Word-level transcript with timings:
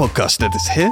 podcast 0.00 0.42
editors 0.42 0.66
here. 0.66 0.90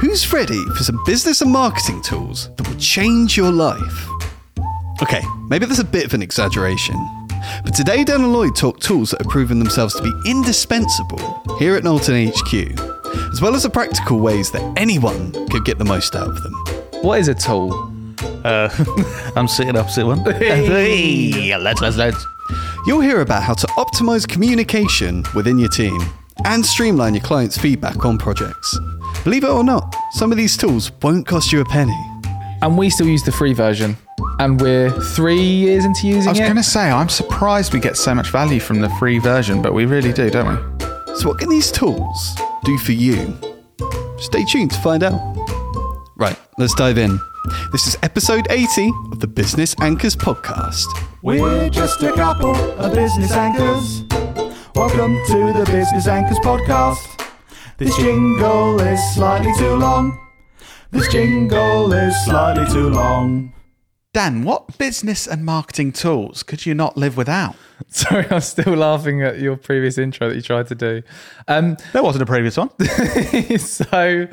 Who's 0.00 0.32
ready 0.32 0.60
for 0.76 0.82
some 0.82 0.98
business 1.04 1.42
and 1.42 1.52
marketing 1.52 2.02
tools 2.02 2.50
that 2.56 2.68
will 2.68 2.76
change 2.76 3.36
your 3.36 3.52
life? 3.52 4.08
Okay, 5.00 5.22
maybe 5.48 5.64
that's 5.64 5.78
a 5.78 5.84
bit 5.84 6.04
of 6.04 6.12
an 6.12 6.20
exaggeration. 6.20 6.96
But 7.64 7.72
today, 7.72 8.02
Dan 8.02 8.22
and 8.22 8.32
Lloyd 8.32 8.56
talk 8.56 8.80
tools 8.80 9.12
that 9.12 9.20
have 9.22 9.30
proven 9.30 9.60
themselves 9.60 9.94
to 9.94 10.02
be 10.02 10.12
indispensable 10.28 11.40
here 11.60 11.76
at 11.76 11.84
Knowlton 11.84 12.32
HQ, 12.32 12.80
as 13.32 13.40
well 13.40 13.54
as 13.54 13.62
the 13.62 13.70
practical 13.70 14.18
ways 14.18 14.50
that 14.50 14.76
anyone 14.76 15.30
could 15.48 15.64
get 15.64 15.78
the 15.78 15.84
most 15.84 16.16
out 16.16 16.26
of 16.26 16.42
them. 16.42 16.52
What 17.02 17.20
is 17.20 17.28
a 17.28 17.34
tool? 17.34 17.92
Uh, 18.42 18.70
I'm 19.36 19.46
sitting 19.46 19.76
opposite 19.76 20.04
one. 20.04 20.18
hey, 20.32 21.56
let's, 21.58 21.80
let's, 21.80 21.96
let's. 21.96 22.26
You'll 22.88 23.02
hear 23.02 23.20
about 23.20 23.44
how 23.44 23.54
to 23.54 23.68
optimize 23.68 24.26
communication 24.26 25.22
within 25.32 25.60
your 25.60 25.68
team 25.68 26.00
and 26.44 26.64
streamline 26.64 27.14
your 27.14 27.22
clients' 27.22 27.58
feedback 27.58 28.04
on 28.04 28.18
projects. 28.18 28.78
Believe 29.22 29.44
it 29.44 29.50
or 29.50 29.64
not, 29.64 29.94
some 30.12 30.30
of 30.32 30.38
these 30.38 30.56
tools 30.56 30.90
won't 31.02 31.26
cost 31.26 31.52
you 31.52 31.60
a 31.60 31.64
penny. 31.64 31.96
And 32.62 32.76
we 32.78 32.90
still 32.90 33.06
use 33.06 33.22
the 33.22 33.32
free 33.32 33.52
version. 33.52 33.96
And 34.38 34.60
we're 34.60 34.90
three 34.90 35.40
years 35.40 35.84
into 35.84 36.06
using 36.06 36.22
it. 36.22 36.26
I 36.26 36.30
was 36.30 36.40
going 36.40 36.56
to 36.56 36.62
say, 36.62 36.90
I'm 36.90 37.08
surprised 37.08 37.72
we 37.72 37.80
get 37.80 37.96
so 37.96 38.14
much 38.14 38.30
value 38.30 38.60
from 38.60 38.80
the 38.80 38.88
free 38.90 39.18
version, 39.18 39.62
but 39.62 39.72
we 39.72 39.86
really 39.86 40.12
do, 40.12 40.30
don't 40.30 40.48
we? 40.48 41.16
So, 41.16 41.28
what 41.28 41.38
can 41.38 41.48
these 41.48 41.70
tools 41.70 42.34
do 42.64 42.76
for 42.78 42.92
you? 42.92 43.36
Stay 44.18 44.44
tuned 44.44 44.72
to 44.72 44.80
find 44.80 45.02
out. 45.02 45.20
Right, 46.16 46.38
let's 46.58 46.74
dive 46.74 46.98
in. 46.98 47.20
This 47.72 47.86
is 47.86 47.96
episode 48.02 48.46
80 48.50 48.90
of 49.12 49.20
the 49.20 49.26
Business 49.26 49.76
Anchors 49.80 50.16
podcast. 50.16 50.86
We're 51.22 51.68
just 51.68 52.02
a 52.02 52.12
couple 52.12 52.54
of 52.54 52.94
business 52.94 53.32
anchors. 53.32 54.04
Welcome 54.74 55.24
to 55.26 55.52
the 55.52 55.64
Business 55.70 56.08
Anchors 56.08 56.38
podcast. 56.38 56.98
This 57.78 57.96
jingle 57.96 58.80
is 58.80 59.00
slightly 59.14 59.52
too 59.58 59.74
long. 59.76 60.18
This 60.90 61.08
jingle 61.08 61.92
is 61.92 62.14
slightly 62.24 62.66
too 62.72 62.88
long. 62.90 63.52
Dan, 64.12 64.42
what 64.42 64.76
business 64.78 65.26
and 65.26 65.44
marketing 65.44 65.92
tools 65.92 66.42
could 66.42 66.66
you 66.66 66.74
not 66.74 66.96
live 66.96 67.16
without? 67.16 67.56
Sorry, 67.88 68.26
I'm 68.30 68.40
still 68.40 68.74
laughing 68.74 69.22
at 69.22 69.38
your 69.40 69.56
previous 69.56 69.98
intro 69.98 70.28
that 70.28 70.36
you 70.36 70.42
tried 70.42 70.66
to 70.68 70.74
do. 70.74 71.02
Um, 71.48 71.76
There 71.92 72.02
wasn't 72.02 72.22
a 72.22 72.26
previous 72.26 72.56
one. 72.56 72.70
so, 73.58 74.26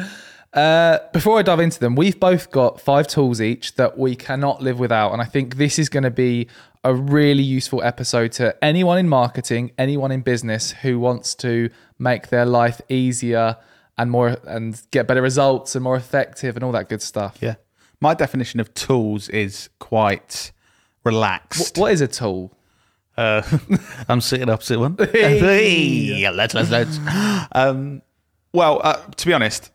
uh, 0.54 1.00
before 1.14 1.40
I 1.40 1.42
dive 1.44 1.60
into 1.60 1.80
them, 1.80 1.96
we've 1.96 2.20
both 2.20 2.52
got 2.52 2.82
five 2.82 3.08
tools 3.08 3.40
each 3.40 3.76
that 3.76 3.98
we 3.98 4.16
cannot 4.16 4.62
live 4.62 4.80
without. 4.80 5.14
And 5.14 5.22
I 5.22 5.26
think 5.26 5.56
this 5.56 5.80
is 5.80 5.88
going 5.88 6.04
to 6.04 6.12
be 6.12 6.48
a 6.84 6.94
really 6.94 7.44
useful 7.44 7.82
episode 7.84 8.32
to 8.34 8.56
anyone 8.64 8.98
in 8.98 9.08
marketing, 9.08 9.72
anyone 9.78 10.12
in 10.12 10.22
business 10.22 10.72
who 10.72 11.00
wants 11.00 11.36
to 11.36 11.70
make 12.00 12.28
their 12.28 12.46
life 12.46 12.82
easier 12.90 13.58
and 13.98 14.12
more 14.12 14.38
and 14.46 14.82
get 14.92 15.08
better 15.08 15.22
results 15.22 15.76
and 15.76 15.84
more 15.84 15.96
effective 15.96 16.56
and 16.56 16.64
all 16.64 16.72
that 16.72 16.90
good 16.90 17.02
stuff. 17.02 17.38
yeah. 17.40 17.56
My 18.00 18.16
definition 18.16 18.60
of 18.60 18.74
tools 18.74 19.30
is 19.30 19.70
quite 19.78 20.52
relaxed. 21.04 21.78
What 21.78 21.92
is 21.92 22.02
a 22.02 22.08
tool? 22.08 22.58
Uh, 23.16 23.44
I'm 24.10 24.22
sitting 24.22 24.50
opposite 24.50 24.80
one. 24.80 24.98
hey, 24.98 26.30
let's, 26.34 26.54
let's, 26.54 26.72
let's. 26.72 26.98
Um, 27.54 28.02
well, 28.54 28.82
uh, 28.84 28.98
to 29.18 29.28
be 29.28 29.34
honest, 29.34 29.71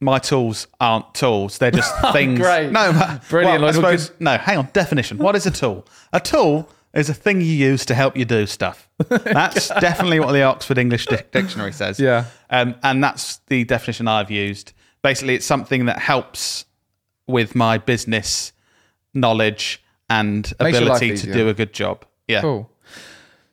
my 0.00 0.18
tools 0.18 0.66
aren't 0.80 1.14
tools. 1.14 1.58
They're 1.58 1.70
just 1.70 1.94
things. 2.12 2.38
great. 2.38 2.70
No, 2.72 2.92
Brilliant. 3.28 3.60
Well, 3.60 3.68
I 3.70 3.72
suppose, 3.72 4.12
no, 4.18 4.36
hang 4.38 4.58
on. 4.58 4.68
Definition. 4.72 5.18
What 5.18 5.36
is 5.36 5.46
a 5.46 5.50
tool? 5.50 5.86
A 6.12 6.20
tool 6.20 6.68
is 6.94 7.08
a 7.10 7.14
thing 7.14 7.40
you 7.40 7.46
use 7.46 7.84
to 7.86 7.94
help 7.94 8.16
you 8.16 8.24
do 8.24 8.46
stuff. 8.46 8.88
That's 9.08 9.68
definitely 9.68 10.18
what 10.20 10.32
the 10.32 10.42
Oxford 10.42 10.78
English 10.78 11.06
Di- 11.06 11.22
Dictionary 11.32 11.72
says. 11.72 12.00
Yeah. 12.00 12.24
Um, 12.50 12.74
and 12.82 13.02
that's 13.04 13.38
the 13.46 13.62
definition 13.64 14.08
I've 14.08 14.30
used. 14.30 14.72
Basically, 15.02 15.34
it's 15.36 15.46
something 15.46 15.86
that 15.86 15.98
helps 16.00 16.64
with 17.28 17.54
my 17.54 17.78
business 17.78 18.52
knowledge 19.14 19.82
and 20.08 20.52
Makes 20.60 20.80
your 20.80 20.88
life 20.88 20.96
ability 20.98 21.06
to 21.08 21.12
easier. 21.14 21.32
do 21.34 21.48
a 21.48 21.54
good 21.54 21.72
job. 21.72 22.04
Yeah. 22.26 22.40
Cool. 22.40 22.68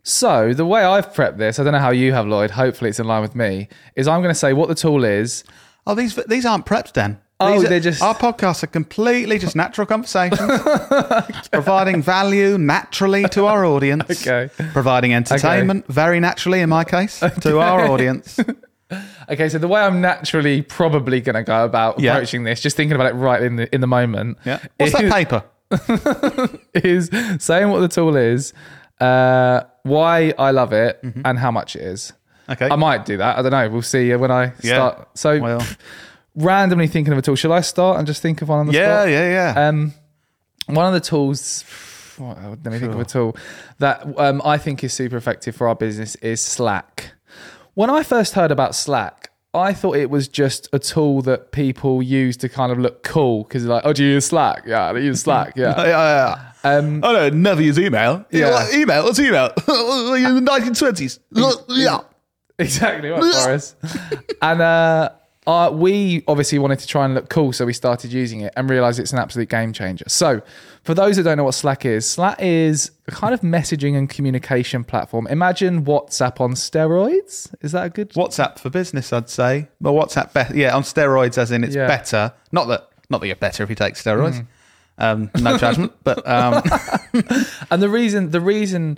So 0.04 0.54
the 0.54 0.66
way 0.66 0.84
I've 0.84 1.14
prepped 1.14 1.38
this, 1.38 1.60
I 1.60 1.64
don't 1.64 1.74
know 1.74 1.80
how 1.80 1.92
you 1.92 2.14
have, 2.14 2.26
Lloyd. 2.26 2.52
Hopefully, 2.52 2.90
it's 2.90 3.00
in 3.00 3.08
line 3.08 3.22
with 3.22 3.36
me. 3.36 3.68
Is 3.96 4.08
I'm 4.08 4.22
going 4.22 4.34
to 4.34 4.40
say 4.40 4.54
what 4.54 4.68
the 4.70 4.76
tool 4.76 5.04
is. 5.04 5.44
Oh, 5.88 5.96
these 5.96 6.16
these 6.28 6.46
aren't 6.46 6.66
prepped, 6.66 6.94
Dan. 6.94 7.20
Oh, 7.40 7.60
These 7.62 7.70
are- 7.72 7.80
just- 7.80 8.02
our 8.02 8.16
podcasts 8.16 8.64
are 8.64 8.68
completely 8.68 9.38
just 9.40 9.56
natural 9.56 9.86
conversations, 9.88 10.40
providing 11.52 12.02
value 12.02 12.58
naturally 12.58 13.24
to 13.30 13.46
our 13.46 13.64
audience. 13.64 14.10
Okay. 14.28 14.50
providing 14.74 15.14
entertainment 15.14 15.86
very 15.88 16.20
naturally, 16.20 16.62
in 16.62 16.70
my 16.70 16.84
case, 16.84 17.20
to 17.42 17.60
our 17.60 17.86
audience. 17.90 18.40
Okay, 19.30 19.50
so 19.50 19.58
the 19.58 19.68
way 19.68 19.82
I'm 19.82 20.00
naturally 20.00 20.62
probably 20.62 21.20
going 21.20 21.36
to 21.36 21.44
go 21.44 21.66
about 21.66 22.00
Yeah. 22.00 22.14
approaching 22.14 22.44
this, 22.46 22.62
just 22.62 22.78
thinking 22.78 22.96
about 22.96 23.08
it 23.12 23.16
right 23.16 23.44
in 23.44 23.58
the 23.58 23.76
in 23.76 23.82
the 23.82 23.88
moment, 23.88 24.38
Yeah. 24.46 24.60
What's 24.78 24.94
is, 24.94 25.00
that 25.02 25.12
paper? 25.12 25.44
is 26.74 27.10
saying 27.44 27.70
what 27.70 27.82
the 27.82 27.90
tool 27.90 28.16
is, 28.16 28.54
uh, 29.02 29.62
why 29.84 30.34
I 30.40 30.52
love 30.52 30.72
it, 30.72 31.02
Mm-hmm. 31.04 31.22
and 31.26 31.38
how 31.38 31.52
much 31.52 31.76
it 31.76 31.82
is. 31.82 32.14
Okay. 32.50 32.68
I 32.72 32.76
might 32.76 33.06
do 33.06 33.18
that. 33.18 33.38
I 33.38 33.42
don't 33.42 33.52
know. 33.52 33.70
We'll 33.70 33.82
see 33.82 34.14
when 34.16 34.32
I 34.32 34.54
Yeah. 34.62 34.74
start. 34.76 35.08
So 35.16 35.40
Well. 35.40 35.62
randomly 36.36 36.88
thinking 36.88 37.12
of 37.14 37.20
a 37.20 37.22
tool. 37.22 37.36
Shall 37.36 37.54
I 37.54 37.62
start 37.62 37.98
and 37.98 38.06
just 38.08 38.22
think 38.22 38.42
of 38.42 38.50
one 38.50 38.60
on 38.60 38.68
the 38.68 38.74
Yeah, 38.74 39.02
spot? 39.02 39.10
yeah, 39.10 39.54
yeah. 39.56 39.68
Um, 39.68 39.94
one 40.68 40.86
of 40.86 40.94
the 40.94 41.00
tools. 41.00 41.64
Let 42.20 42.66
me 42.66 42.80
think 42.80 42.94
of 42.94 43.00
a 43.00 43.06
tool 43.06 43.36
that 43.80 44.04
um, 44.18 44.42
I 44.44 44.58
think 44.58 44.84
is 44.84 44.94
super 44.94 45.18
effective 45.18 45.56
for 45.56 45.68
our 45.68 45.76
business 45.76 46.16
is 46.16 46.42
Slack. 46.42 47.12
When 47.76 47.90
I 47.92 48.02
first 48.04 48.34
heard 48.34 48.52
about 48.52 48.74
Slack, 48.76 49.30
I 49.54 49.72
thought 49.74 49.96
it 49.98 50.10
was 50.10 50.28
just 50.28 50.68
a 50.74 50.80
tool 50.80 51.22
that 51.24 51.52
people 51.52 52.02
use 52.02 52.36
to 52.38 52.50
kind 52.50 52.72
of 52.72 52.80
look 52.80 53.04
cool 53.04 53.44
because 53.44 53.66
like, 53.66 53.84
oh, 53.86 53.94
do 53.94 54.04
you 54.04 54.14
use 54.14 54.26
Slack? 54.26 54.64
Yeah, 54.66 54.90
I 54.90 54.98
use 54.98 55.22
Slack. 55.22 55.54
Yeah. 55.56 55.76
yeah, 55.78 55.86
yeah. 55.86 56.70
Um, 56.72 57.02
oh 57.04 57.14
no, 57.14 57.30
never 57.30 57.62
use 57.62 57.78
email. 57.80 58.26
Yeah. 58.32 58.50
what, 58.52 58.74
email. 58.74 59.04
What's 59.04 59.20
email? 59.20 59.48
in 59.68 60.36
the 60.36 60.42
nineteen 60.42 60.74
twenties. 60.74 61.20
Yeah. 61.32 62.00
exactly 62.60 63.10
right, 63.10 63.22
Boris. 63.22 63.76
and 64.42 64.62
uh, 64.62 65.10
uh, 65.46 65.70
we 65.74 66.24
obviously 66.28 66.60
wanted 66.60 66.80
to 66.80 66.88
try 66.88 67.06
and 67.06 67.14
look 67.14 67.30
cool, 67.30 67.54
so 67.54 67.66
we 67.66 67.74
started 67.74 68.12
using 68.12 68.42
it 68.42 68.54
and 68.58 68.70
realized 68.70 69.00
it's 69.00 69.14
an 69.14 69.20
absolute 69.20 69.48
game 69.50 69.72
changer. 69.74 70.06
So, 70.08 70.42
for 70.84 70.94
those 70.94 71.16
that 71.18 71.24
don't 71.24 71.38
know 71.38 71.44
what 71.46 71.54
Slack 71.54 71.86
is, 71.86 72.10
Slack 72.10 72.38
is 72.42 72.92
a 73.08 73.12
kind 73.12 73.34
of 73.34 73.42
messaging 73.42 73.98
and 73.98 74.10
communication 74.10 74.84
platform. 74.84 75.28
Imagine 75.28 75.86
WhatsApp 75.86 76.42
on 76.42 76.52
steroids. 76.54 77.54
Is 77.62 77.72
that 77.74 77.86
a 77.86 77.90
good? 77.90 78.10
WhatsApp 78.12 78.60
for 78.60 78.70
business, 78.70 79.14
I'd 79.14 79.30
say. 79.30 79.68
Well, 79.80 79.94
WhatsApp, 79.94 80.34
be- 80.52 80.60
yeah, 80.60 80.76
on 80.76 80.84
steroids, 80.84 81.38
as 81.38 81.52
in 81.52 81.64
it's 81.64 81.76
Yeah. 81.76 81.88
better. 81.88 82.34
Not 82.52 82.66
that, 82.68 82.90
not 83.10 83.22
that 83.22 83.28
you're 83.28 83.36
better 83.38 83.64
if 83.64 83.70
you 83.70 83.76
take 83.76 83.94
steroids. 83.96 84.46
Um, 84.98 85.30
no 85.40 85.58
judgment, 85.58 85.94
but 86.04 86.28
um, 86.28 86.64
And 87.70 87.82
the 87.84 87.90
reason 87.90 88.32
the 88.32 88.42
reason 88.42 88.98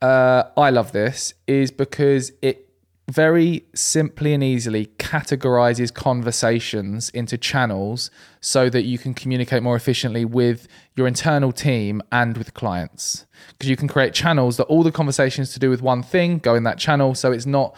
uh, 0.00 0.44
I 0.56 0.70
love 0.70 0.92
this 0.92 1.34
is 1.46 1.70
because 1.70 2.32
it 2.42 2.67
very 3.10 3.64
simply 3.74 4.34
and 4.34 4.44
easily 4.44 4.86
categorizes 4.98 5.92
conversations 5.92 7.08
into 7.10 7.38
channels 7.38 8.10
so 8.40 8.68
that 8.68 8.82
you 8.82 8.98
can 8.98 9.14
communicate 9.14 9.62
more 9.62 9.76
efficiently 9.76 10.26
with 10.26 10.68
your 10.94 11.06
internal 11.06 11.50
team 11.50 12.02
and 12.12 12.36
with 12.36 12.52
clients. 12.52 13.26
Because 13.52 13.70
you 13.70 13.76
can 13.76 13.88
create 13.88 14.12
channels 14.12 14.58
that 14.58 14.64
all 14.64 14.82
the 14.82 14.92
conversations 14.92 15.52
to 15.54 15.58
do 15.58 15.70
with 15.70 15.80
one 15.80 16.02
thing 16.02 16.38
go 16.38 16.54
in 16.54 16.64
that 16.64 16.78
channel, 16.78 17.14
so 17.14 17.32
it's 17.32 17.46
not 17.46 17.74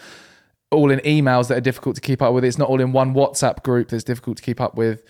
all 0.73 0.91
in 0.91 0.99
emails 1.01 1.49
that 1.49 1.59
are 1.59 1.63
difficult 1.63 1.95
to 1.95 2.01
keep 2.01 2.21
up 2.21 2.35
with. 2.35 2.45
It's 2.45 2.59
not 2.59 2.69
all 2.69 2.81
in 2.81 2.93
one 2.93 3.15
WhatsApp 3.15 3.63
group 3.63 3.89
that's 3.89 4.05
difficult 4.05 4.37
to 4.39 4.43
keep 4.43 4.61
up 4.61 4.75
with. 4.75 5.05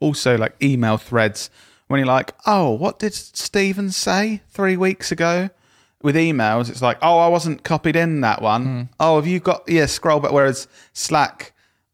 also 0.00 0.36
like 0.36 0.54
email 0.62 0.96
threads 0.96 1.50
when 1.88 1.98
you're 1.98 2.06
like, 2.06 2.34
oh, 2.46 2.70
what 2.70 2.98
did 2.98 3.14
Stephen 3.14 3.90
say 3.90 4.42
three 4.48 4.76
weeks 4.76 5.10
ago? 5.10 5.50
With 6.04 6.14
emails, 6.16 6.68
it's 6.70 6.82
like, 6.82 6.98
oh, 7.02 7.18
I 7.18 7.28
wasn't 7.28 7.64
copied 7.64 7.96
in 7.96 8.20
that 8.20 8.40
one. 8.42 8.90
Oh, 9.00 9.16
have 9.16 9.26
you 9.26 9.40
got 9.40 9.64
yeah? 9.66 9.86
Scroll 9.86 10.20
back. 10.20 10.32
Whereas 10.32 10.68
Slack, 10.92 11.52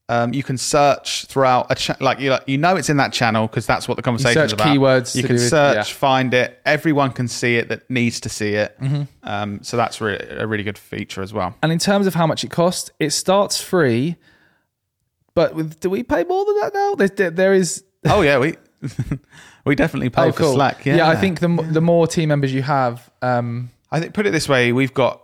um, 0.09 0.35
you 0.35 0.43
can 0.43 0.59
search 0.59 1.27
throughout 1.27 1.69
a 1.71 1.77
cha- 1.77 1.97
like 2.01 2.19
you 2.19 2.31
like, 2.33 2.43
you 2.49 2.59
know 2.59 2.75
it's 2.75 2.91
in 2.91 2.97
that 2.97 3.13
channel 3.13 3.47
because 3.47 3.67
that's 3.67 3.87
what 3.87 3.97
the 3.97 4.03
conversation 4.03 4.43
is 4.43 4.53
about. 4.53 4.67
keywords 4.67 5.15
You 5.15 5.23
can 5.23 5.35
with- 5.37 5.49
search, 5.49 5.77
yeah. 5.77 5.83
find 5.85 6.35
it. 6.35 6.61
Everyone 6.67 7.13
can 7.13 7.29
see 7.29 7.55
it 7.57 7.69
that 7.69 7.89
needs 7.89 8.19
to 8.21 8.29
see 8.29 8.55
it. 8.55 8.77
Um, 9.23 9.61
so 9.63 9.77
that's 9.77 10.01
re- 10.01 10.19
a 10.19 10.45
really 10.45 10.65
good 10.65 10.77
feature 10.77 11.23
as 11.23 11.33
well. 11.33 11.55
And 11.63 11.71
in 11.71 11.79
terms 11.79 12.09
of 12.09 12.15
how 12.15 12.27
much 12.27 12.43
it 12.43 12.51
costs, 12.51 12.91
it 12.99 13.11
starts 13.11 13.63
free. 13.63 14.17
But 15.35 15.55
with, 15.55 15.79
do 15.79 15.89
we 15.89 16.03
pay 16.03 16.25
more 16.25 16.45
than 16.45 16.61
that 16.61 16.75
now? 16.75 16.95
There, 16.97 17.31
there 17.31 17.55
is. 17.55 17.85
Oh 18.07 18.23
yeah, 18.23 18.39
we 18.39 18.57
we 19.65 19.75
definitely 19.77 20.11
pay 20.11 20.23
oh, 20.23 20.33
for 20.33 20.39
cool. 20.39 20.55
Slack. 20.55 20.85
Yeah, 20.87 20.97
yeah, 20.97 21.09
I 21.09 21.17
think 21.17 21.39
the 21.39 21.49
the 21.71 21.81
more 21.81 22.07
team 22.09 22.31
members 22.31 22.53
you 22.53 22.63
have, 22.63 23.09
um, 23.23 23.71
I 23.93 24.01
think 24.01 24.15
put 24.15 24.27
it 24.27 24.31
this 24.31 24.49
way, 24.49 24.73
we've 24.73 24.95
got 24.95 25.23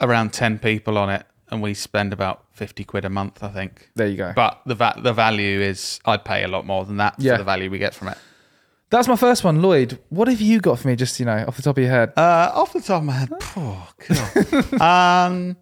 around 0.00 0.32
ten 0.32 0.58
people 0.58 0.98
on 0.98 1.10
it, 1.10 1.24
and 1.50 1.62
we 1.62 1.74
spend 1.74 2.12
about 2.12 2.44
fifty 2.52 2.84
quid 2.84 3.04
a 3.04 3.10
month, 3.10 3.42
I 3.42 3.48
think. 3.48 3.90
there 3.94 4.06
you 4.08 4.16
go. 4.16 4.32
But 4.34 4.60
the 4.66 4.74
va- 4.74 5.00
the 5.02 5.12
value 5.12 5.60
is, 5.60 6.00
I'd 6.04 6.24
pay 6.24 6.44
a 6.44 6.48
lot 6.48 6.66
more 6.66 6.84
than 6.84 6.96
that 6.98 7.14
Yeah. 7.18 7.32
for 7.34 7.38
the 7.38 7.44
value 7.44 7.70
we 7.70 7.78
get 7.78 7.94
from 7.94 8.08
it. 8.08 8.18
That's 8.90 9.08
my 9.08 9.16
first 9.16 9.42
one, 9.42 9.62
Lloyd. 9.62 9.98
What 10.10 10.28
have 10.28 10.42
you 10.42 10.60
got 10.60 10.78
for 10.78 10.88
me? 10.88 10.96
Just 10.96 11.18
you 11.18 11.24
know, 11.24 11.44
off 11.48 11.56
the 11.56 11.62
top 11.62 11.78
of 11.78 11.82
your 11.82 11.90
head. 11.90 12.12
Uh, 12.16 12.50
off 12.54 12.74
the 12.74 12.80
top 12.82 12.98
of 13.00 13.04
my 13.04 13.12
head, 13.14 13.30
oh 13.56 13.88
god. 14.06 14.80
um, 15.30 15.56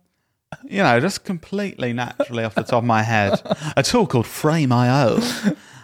you 0.65 0.83
know, 0.83 0.99
just 0.99 1.25
completely 1.25 1.93
naturally 1.93 2.43
off 2.43 2.57
the 2.57 2.65
top 2.65 2.79
of 2.83 2.85
my 2.85 3.05
head, 3.05 3.41
a 3.77 3.85
tool 3.85 4.09
called 4.09 4.27
Frame.io. 4.27 5.21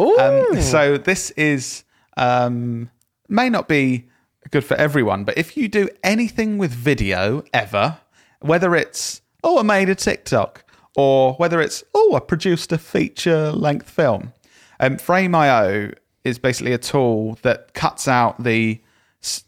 Um, 0.01 0.61
so 0.61 0.99
this 0.99 1.31
is 1.33 1.85
um, 2.17 2.91
may 3.29 3.49
not 3.49 3.69
be 3.69 4.09
good 4.51 4.65
for 4.65 4.75
everyone, 4.75 5.25
but 5.25 5.37
if 5.37 5.57
you 5.57 5.69
do 5.69 5.89
anything 6.03 6.59
with 6.59 6.73
video 6.73 7.43
ever, 7.53 7.99
whether 8.41 8.75
it's 8.75 9.23
oh 9.43 9.59
I 9.59 9.63
made 9.63 9.89
a 9.89 9.95
TikTok 9.95 10.65
or 10.97 11.35
whether 11.35 11.61
it's 11.61 11.85
oh 11.95 12.15
I 12.15 12.21
produced 12.21 12.73
a 12.73 12.79
feature 12.79 13.53
length 13.53 13.91
film, 13.91 14.33
um, 14.81 14.99
Frame.io 14.99 15.93
is 16.25 16.39
basically 16.39 16.73
a 16.73 16.79
tool 16.79 17.39
that 17.43 17.75
cuts 17.75 18.09
out 18.09 18.43
the 18.43 18.81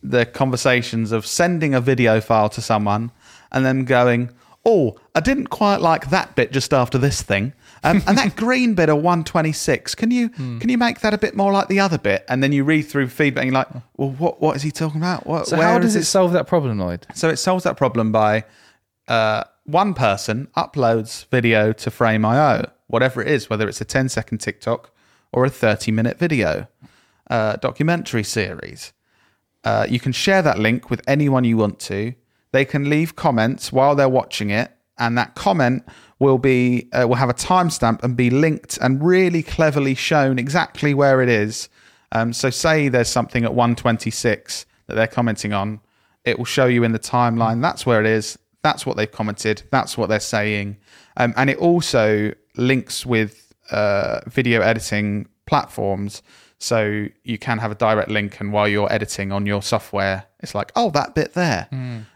the 0.02 0.26
conversations 0.26 1.12
of 1.12 1.26
sending 1.26 1.74
a 1.74 1.80
video 1.80 2.20
file 2.20 2.48
to 2.48 2.60
someone 2.60 3.12
and 3.52 3.64
then 3.64 3.84
going, 3.84 4.30
"Oh, 4.64 4.96
I 5.14 5.20
didn't 5.20 5.48
quite 5.48 5.80
like 5.80 6.10
that 6.10 6.34
bit 6.34 6.52
just 6.52 6.72
after 6.72 6.98
this 6.98 7.22
thing." 7.22 7.52
Um, 7.84 8.02
and 8.06 8.18
that 8.18 8.36
green 8.44 8.74
bit 8.74 8.88
of 8.88 8.96
126, 8.96 9.94
can 9.94 10.10
you 10.10 10.28
Hmm. 10.28 10.58
can 10.58 10.68
you 10.70 10.78
make 10.78 11.00
that 11.00 11.14
a 11.14 11.18
bit 11.18 11.36
more 11.36 11.52
like 11.52 11.68
the 11.68 11.80
other 11.80 11.98
bit? 11.98 12.24
And 12.28 12.42
then 12.42 12.52
you 12.52 12.64
read 12.64 12.82
through 12.82 13.08
feedback 13.08 13.42
and 13.44 13.52
you're 13.52 13.58
like, 13.60 13.68
well, 13.96 14.10
what 14.10 14.40
what 14.40 14.56
is 14.56 14.62
he 14.62 14.70
talking 14.70 15.00
about? 15.00 15.26
What, 15.26 15.46
So 15.46 15.56
how 15.56 15.78
does 15.78 15.96
it 15.96 16.04
solve 16.04 16.32
that 16.32 16.46
problem, 16.46 16.78
Lloyd? 16.78 17.06
so 17.14 17.28
it 17.28 17.36
solves 17.36 17.64
that 17.64 17.76
problem 17.76 18.10
by 18.12 18.44
uh, 19.08 19.44
one 19.64 19.94
person 19.94 20.48
uploads 20.56 21.26
video 21.30 21.72
to 21.72 21.90
Frame.io, 21.90 22.70
whatever 22.88 23.22
it 23.22 23.28
is, 23.28 23.48
whether 23.50 23.68
it's 23.68 23.80
a 23.80 23.84
10 23.84 24.08
second 24.08 24.38
TikTok 24.38 24.90
or 25.32 25.44
a 25.44 25.50
30 25.50 25.92
minute 25.92 26.18
video 26.18 26.66
uh, 27.30 27.56
documentary 27.56 28.24
series. 28.24 28.92
Uh, 29.64 29.86
you 29.88 30.00
can 30.00 30.12
share 30.12 30.40
that 30.42 30.58
link 30.58 30.88
with 30.90 31.02
anyone 31.06 31.44
you 31.44 31.56
want 31.56 31.78
to. 31.80 32.14
They 32.52 32.64
can 32.64 32.88
leave 32.88 33.14
comments 33.16 33.70
while 33.72 33.94
they're 33.94 34.08
watching 34.08 34.50
it, 34.50 34.70
and 34.98 35.18
that 35.18 35.34
comment 35.34 35.84
will 36.18 36.38
be 36.38 36.88
uh, 36.92 37.06
will 37.06 37.16
have 37.16 37.30
a 37.30 37.34
timestamp 37.34 38.02
and 38.02 38.16
be 38.16 38.30
linked 38.30 38.78
and 38.78 39.02
really 39.02 39.42
cleverly 39.42 39.94
shown 39.94 40.38
exactly 40.38 40.94
where 40.94 41.22
it 41.22 41.28
is. 41.28 41.68
Um, 42.12 42.32
so, 42.32 42.50
say 42.50 42.88
there's 42.88 43.08
something 43.08 43.44
at 43.44 43.54
126 43.54 44.66
that 44.86 44.94
they're 44.94 45.06
commenting 45.06 45.52
on, 45.52 45.80
it 46.24 46.38
will 46.38 46.44
show 46.46 46.66
you 46.66 46.82
in 46.82 46.92
the 46.92 46.98
timeline. 46.98 47.60
That's 47.60 47.84
where 47.84 48.00
it 48.00 48.06
is. 48.06 48.38
That's 48.62 48.84
what 48.86 48.96
they've 48.96 49.10
commented. 49.10 49.62
That's 49.70 49.96
what 49.96 50.08
they're 50.08 50.20
saying, 50.20 50.78
um, 51.16 51.34
and 51.36 51.50
it 51.50 51.58
also 51.58 52.32
links 52.56 53.06
with 53.06 53.52
uh, 53.70 54.20
video 54.26 54.60
editing 54.62 55.28
platforms. 55.46 56.22
So 56.60 57.06
you 57.22 57.38
can 57.38 57.58
have 57.58 57.70
a 57.70 57.76
direct 57.76 58.08
link, 58.10 58.40
and 58.40 58.52
while 58.52 58.66
you're 58.66 58.92
editing 58.92 59.30
on 59.30 59.46
your 59.46 59.62
software, 59.62 60.27
it's 60.40 60.54
like, 60.54 60.70
oh, 60.76 60.90
that 60.90 61.14
bit 61.14 61.34
there. 61.34 61.66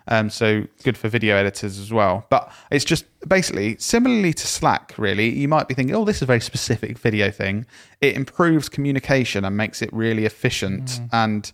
Um, 0.06 0.30
so 0.30 0.64
good 0.84 0.96
for 0.96 1.08
video 1.08 1.36
editors 1.36 1.78
as 1.78 1.92
well. 1.92 2.24
But 2.30 2.52
it's 2.70 2.84
just 2.84 3.04
basically 3.26 3.76
similarly 3.78 4.32
to 4.34 4.46
Slack. 4.46 4.94
Really, 4.96 5.28
you 5.28 5.48
might 5.48 5.66
be 5.66 5.74
thinking, 5.74 5.96
oh, 5.96 6.04
this 6.04 6.16
is 6.16 6.22
a 6.22 6.26
very 6.26 6.40
specific 6.40 6.98
video 6.98 7.30
thing. 7.30 7.66
It 8.00 8.14
improves 8.14 8.68
communication 8.68 9.44
and 9.44 9.56
makes 9.56 9.82
it 9.82 9.92
really 9.92 10.24
efficient 10.24 11.00
and 11.12 11.50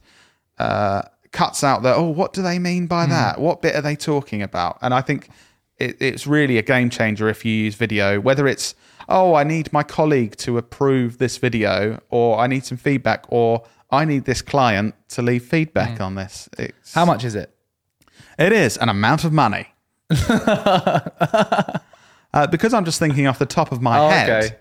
uh, 0.59 1.03
cuts 1.33 1.65
out 1.65 1.83
the 1.83 1.95
oh, 1.95 2.09
what 2.09 2.33
do 2.33 2.43
they 2.43 2.59
mean 2.59 2.87
by 2.87 3.07
that? 3.07 3.41
What 3.41 3.63
bit 3.63 3.75
are 3.75 3.83
they 3.83 3.97
talking 3.97 4.43
about? 4.43 4.79
And 4.83 4.93
I 4.93 5.01
think 5.01 5.31
it, 5.79 5.97
it's 6.01 6.27
really 6.27 6.59
a 6.59 6.63
game 6.63 6.91
changer 6.91 7.29
if 7.29 7.45
you 7.45 7.53
use 7.53 7.77
video, 7.77 8.21
whether 8.21 8.47
it's 8.47 8.75
oh, 9.09 9.35
I 9.35 9.43
need 9.43 9.73
my 9.73 9.83
colleague 9.83 10.37
to 10.37 10.59
approve 10.59 11.17
this 11.17 11.39
video, 11.39 11.99
or 12.11 12.39
I 12.39 12.47
need 12.47 12.67
some 12.67 12.77
feedback, 12.77 13.25
or 13.31 13.65
I 13.91 14.05
need 14.05 14.25
this 14.25 14.43
client 14.43 14.95
to 15.11 15.23
leave 15.23 15.45
feedback 15.45 16.01
on 16.01 16.15
this. 16.15 16.49
It's, 16.59 16.93
How 16.95 17.05
much 17.05 17.25
is 17.25 17.35
it? 17.35 17.55
it 18.39 18.53
is 18.53 18.77
an 18.77 18.89
amount 18.89 19.25
of 19.25 19.33
money. 19.33 19.69
uh, 20.11 21.79
because 22.51 22.75
I'm 22.75 22.85
just 22.85 22.99
thinking 22.99 23.27
off 23.27 23.39
the 23.39 23.47
top 23.47 23.73
of 23.73 23.81
my 23.81 23.99
Oh, 23.99 24.09
head. 24.09 24.45
okay. 24.45 24.57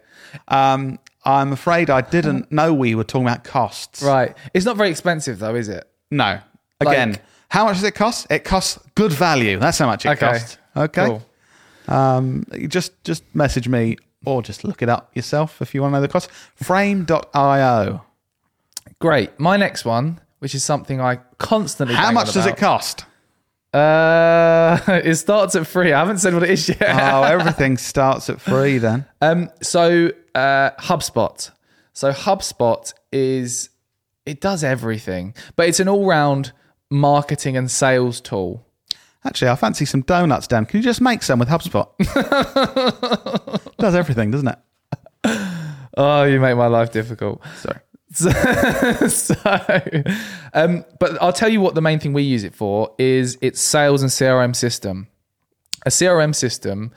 Um, 0.48 1.00
I'm 1.26 1.52
afraid 1.52 1.90
I 1.90 2.02
didn't 2.02 2.52
know 2.52 2.74
we 2.74 2.96
were 2.96 3.04
talking 3.04 3.28
about 3.28 3.44
costs. 3.44 4.02
Right. 4.02 4.36
It's 4.54 4.66
not 4.66 4.78
very 4.78 4.90
expensive 4.90 5.40
though, 5.40 5.56
is 5.56 5.68
it? 5.70 5.88
No. 6.12 6.40
Again, 6.80 7.12
Like- 7.14 7.22
how 7.50 7.66
much 7.66 7.76
does 7.76 7.84
it 7.84 7.96
cost? 7.96 8.28
It 8.30 8.44
costs 8.44 8.80
good 8.96 9.12
value. 9.12 9.58
That's 9.60 9.78
how 9.78 9.88
much 9.88 10.06
it 10.06 10.10
Okay. 10.10 10.20
costs. 10.32 10.58
Okay. 10.76 11.06
Cool. 11.06 11.24
Um, 11.88 12.46
just 12.68 12.92
just 13.06 13.24
message 13.34 13.68
me 13.70 13.98
or 14.26 14.42
just 14.42 14.64
look 14.66 14.82
it 14.82 14.90
up 14.90 15.10
yourself 15.16 15.62
if 15.62 15.74
you 15.74 15.82
want 15.82 15.94
to 15.94 15.98
know 15.98 16.02
the 16.02 16.08
cost. 16.10 16.30
Frame.io. 16.56 18.04
Great. 19.00 19.40
My 19.40 19.58
next 19.58 19.86
one, 19.86 20.20
which 20.40 20.56
is 20.56 20.64
something 20.64 21.00
I 21.02 21.18
constantly 21.38 21.96
How 21.96 22.12
much 22.12 22.34
does 22.34 22.46
it 22.46 22.58
cost? 22.58 23.06
Uh, 23.74 24.80
it 24.88 25.16
starts 25.16 25.56
at 25.56 25.68
free. 25.68 25.94
I 25.94 26.00
haven't 26.00 26.20
said 26.20 26.34
what 26.34 26.44
it 26.44 26.50
is 26.50 26.70
yet. 26.70 26.82
oh, 26.82 27.24
everything 27.24 27.78
starts 27.78 28.30
at 28.30 28.42
free 28.42 28.78
then. 28.78 29.06
Um, 29.22 29.50
so 29.62 30.12
uh, 30.36 30.72
HubSpot. 30.80 31.52
So 31.94 32.12
HubSpot 32.12 32.94
is 33.12 33.70
it 34.26 34.42
does 34.42 34.64
everything, 34.64 35.34
but 35.56 35.68
it's 35.70 35.80
an 35.80 35.88
all-round 35.88 36.52
marketing 36.90 37.58
and 37.58 37.70
sales 37.72 38.22
tool. 38.22 38.66
Actually, 39.26 39.50
I 39.50 39.56
fancy 39.56 39.86
some 39.86 40.02
donuts, 40.02 40.48
Dan. 40.48 40.66
Can 40.66 40.78
you 40.80 40.84
just 40.84 41.02
make 41.02 41.24
some 41.24 41.40
with 41.40 41.50
HubSpot? 41.50 41.90
Does 43.78 43.94
everything, 43.96 44.32
doesn't 44.32 44.48
it? 44.48 44.58
Oh, 45.98 46.24
you 46.24 46.40
make 46.40 46.56
my 46.56 46.68
life 46.68 46.92
difficult. 46.92 47.42
Sorry. 47.58 47.80
So, 48.18 48.32
so, 49.10 49.36
um, 50.54 50.86
but 51.00 51.22
I'll 51.22 51.32
tell 51.34 51.50
you 51.50 51.62
what 51.62 51.76
the 51.76 51.82
main 51.82 52.00
thing 52.00 52.14
we 52.14 52.24
use 52.24 52.44
it 52.44 52.56
for 52.56 52.96
is 52.98 53.38
its 53.42 53.62
sales 53.62 54.02
and 54.02 54.10
CRM 54.10 54.56
system. 54.56 55.08
A 55.86 55.90
CRM 55.90 56.34
system 56.34 56.92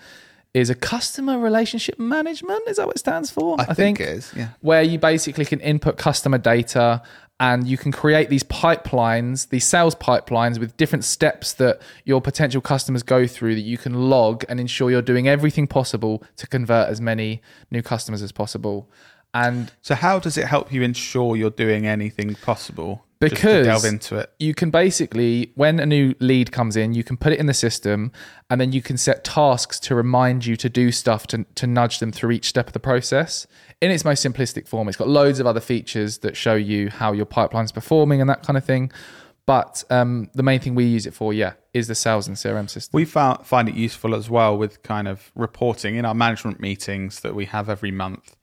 is 0.54 0.70
a 0.70 0.74
customer 0.74 1.38
relationship 1.38 1.98
management. 1.98 2.62
Is 2.66 2.78
that 2.78 2.86
what 2.86 2.96
it 2.96 3.00
stands 3.00 3.30
for? 3.30 3.60
I 3.60 3.74
think 3.74 4.00
it 4.00 4.08
is, 4.08 4.32
yeah. 4.34 4.48
Where 4.60 4.82
you 4.82 4.98
basically 4.98 5.44
can 5.44 5.60
input 5.60 5.98
customer 5.98 6.38
data 6.38 7.02
and 7.38 7.66
you 7.66 7.76
can 7.76 7.92
create 7.92 8.30
these 8.30 8.42
pipelines, 8.42 9.50
these 9.50 9.66
sales 9.66 9.94
pipelines 9.94 10.58
with 10.58 10.76
different 10.78 11.04
steps 11.04 11.52
that 11.54 11.80
your 12.04 12.20
potential 12.20 12.62
customers 12.62 13.02
go 13.02 13.26
through 13.26 13.54
that 13.54 13.62
you 13.62 13.76
can 13.78 14.08
log 14.08 14.44
and 14.48 14.58
ensure 14.58 14.90
you're 14.90 15.02
doing 15.02 15.28
everything 15.28 15.66
possible 15.66 16.22
to 16.36 16.46
convert 16.46 16.88
as 16.88 17.00
many 17.00 17.42
new 17.70 17.82
customers 17.82 18.22
as 18.22 18.32
possible. 18.32 18.90
And 19.34 19.72
So, 19.82 19.94
how 19.94 20.18
does 20.18 20.36
it 20.36 20.46
help 20.46 20.72
you 20.72 20.82
ensure 20.82 21.36
you're 21.36 21.50
doing 21.50 21.86
anything 21.86 22.34
possible? 22.36 23.04
Because 23.20 23.66
delve 23.66 23.84
into 23.84 24.16
it. 24.16 24.32
you 24.38 24.54
can 24.54 24.70
basically 24.70 25.52
when 25.54 25.78
a 25.78 25.84
new 25.84 26.14
lead 26.20 26.52
comes 26.52 26.74
in 26.74 26.94
you 26.94 27.04
can 27.04 27.18
put 27.18 27.34
it 27.34 27.38
in 27.38 27.44
the 27.44 27.52
system 27.52 28.12
and 28.48 28.58
then 28.58 28.72
you 28.72 28.80
can 28.80 28.96
set 28.96 29.24
tasks 29.24 29.78
to 29.80 29.94
remind 29.94 30.46
you 30.46 30.56
to 30.56 30.70
do 30.70 30.90
stuff 30.90 31.26
to, 31.26 31.44
to 31.54 31.66
nudge 31.66 31.98
them 31.98 32.12
through 32.12 32.30
each 32.30 32.48
step 32.48 32.68
of 32.68 32.72
the 32.72 32.80
process 32.80 33.46
in 33.82 33.90
its 33.90 34.06
most 34.06 34.24
simplistic 34.24 34.66
form 34.66 34.88
it's 34.88 34.96
got 34.96 35.06
loads 35.06 35.38
of 35.38 35.46
other 35.46 35.60
features 35.60 36.18
that 36.18 36.34
show 36.34 36.54
you 36.54 36.88
how 36.88 37.12
your 37.12 37.26
pipeline's 37.26 37.72
performing 37.72 38.22
and 38.22 38.30
that 38.30 38.42
kind 38.42 38.56
of 38.56 38.64
thing 38.64 38.90
but 39.44 39.84
um, 39.90 40.30
the 40.32 40.42
main 40.42 40.58
thing 40.58 40.74
we 40.74 40.86
use 40.86 41.04
it 41.04 41.12
for 41.12 41.34
yeah 41.34 41.52
is 41.74 41.88
the 41.88 41.94
sales 41.94 42.26
and 42.26 42.38
crm 42.38 42.70
system 42.70 42.96
We 42.96 43.04
found, 43.04 43.46
find 43.46 43.68
it 43.68 43.74
useful 43.74 44.14
as 44.14 44.30
well 44.30 44.56
with 44.56 44.82
kind 44.82 45.06
of 45.06 45.30
reporting 45.34 45.96
in 45.96 46.06
our 46.06 46.14
management 46.14 46.58
meetings 46.58 47.20
that 47.20 47.34
we 47.34 47.44
have 47.46 47.68
every 47.68 47.90
month. 47.90 48.36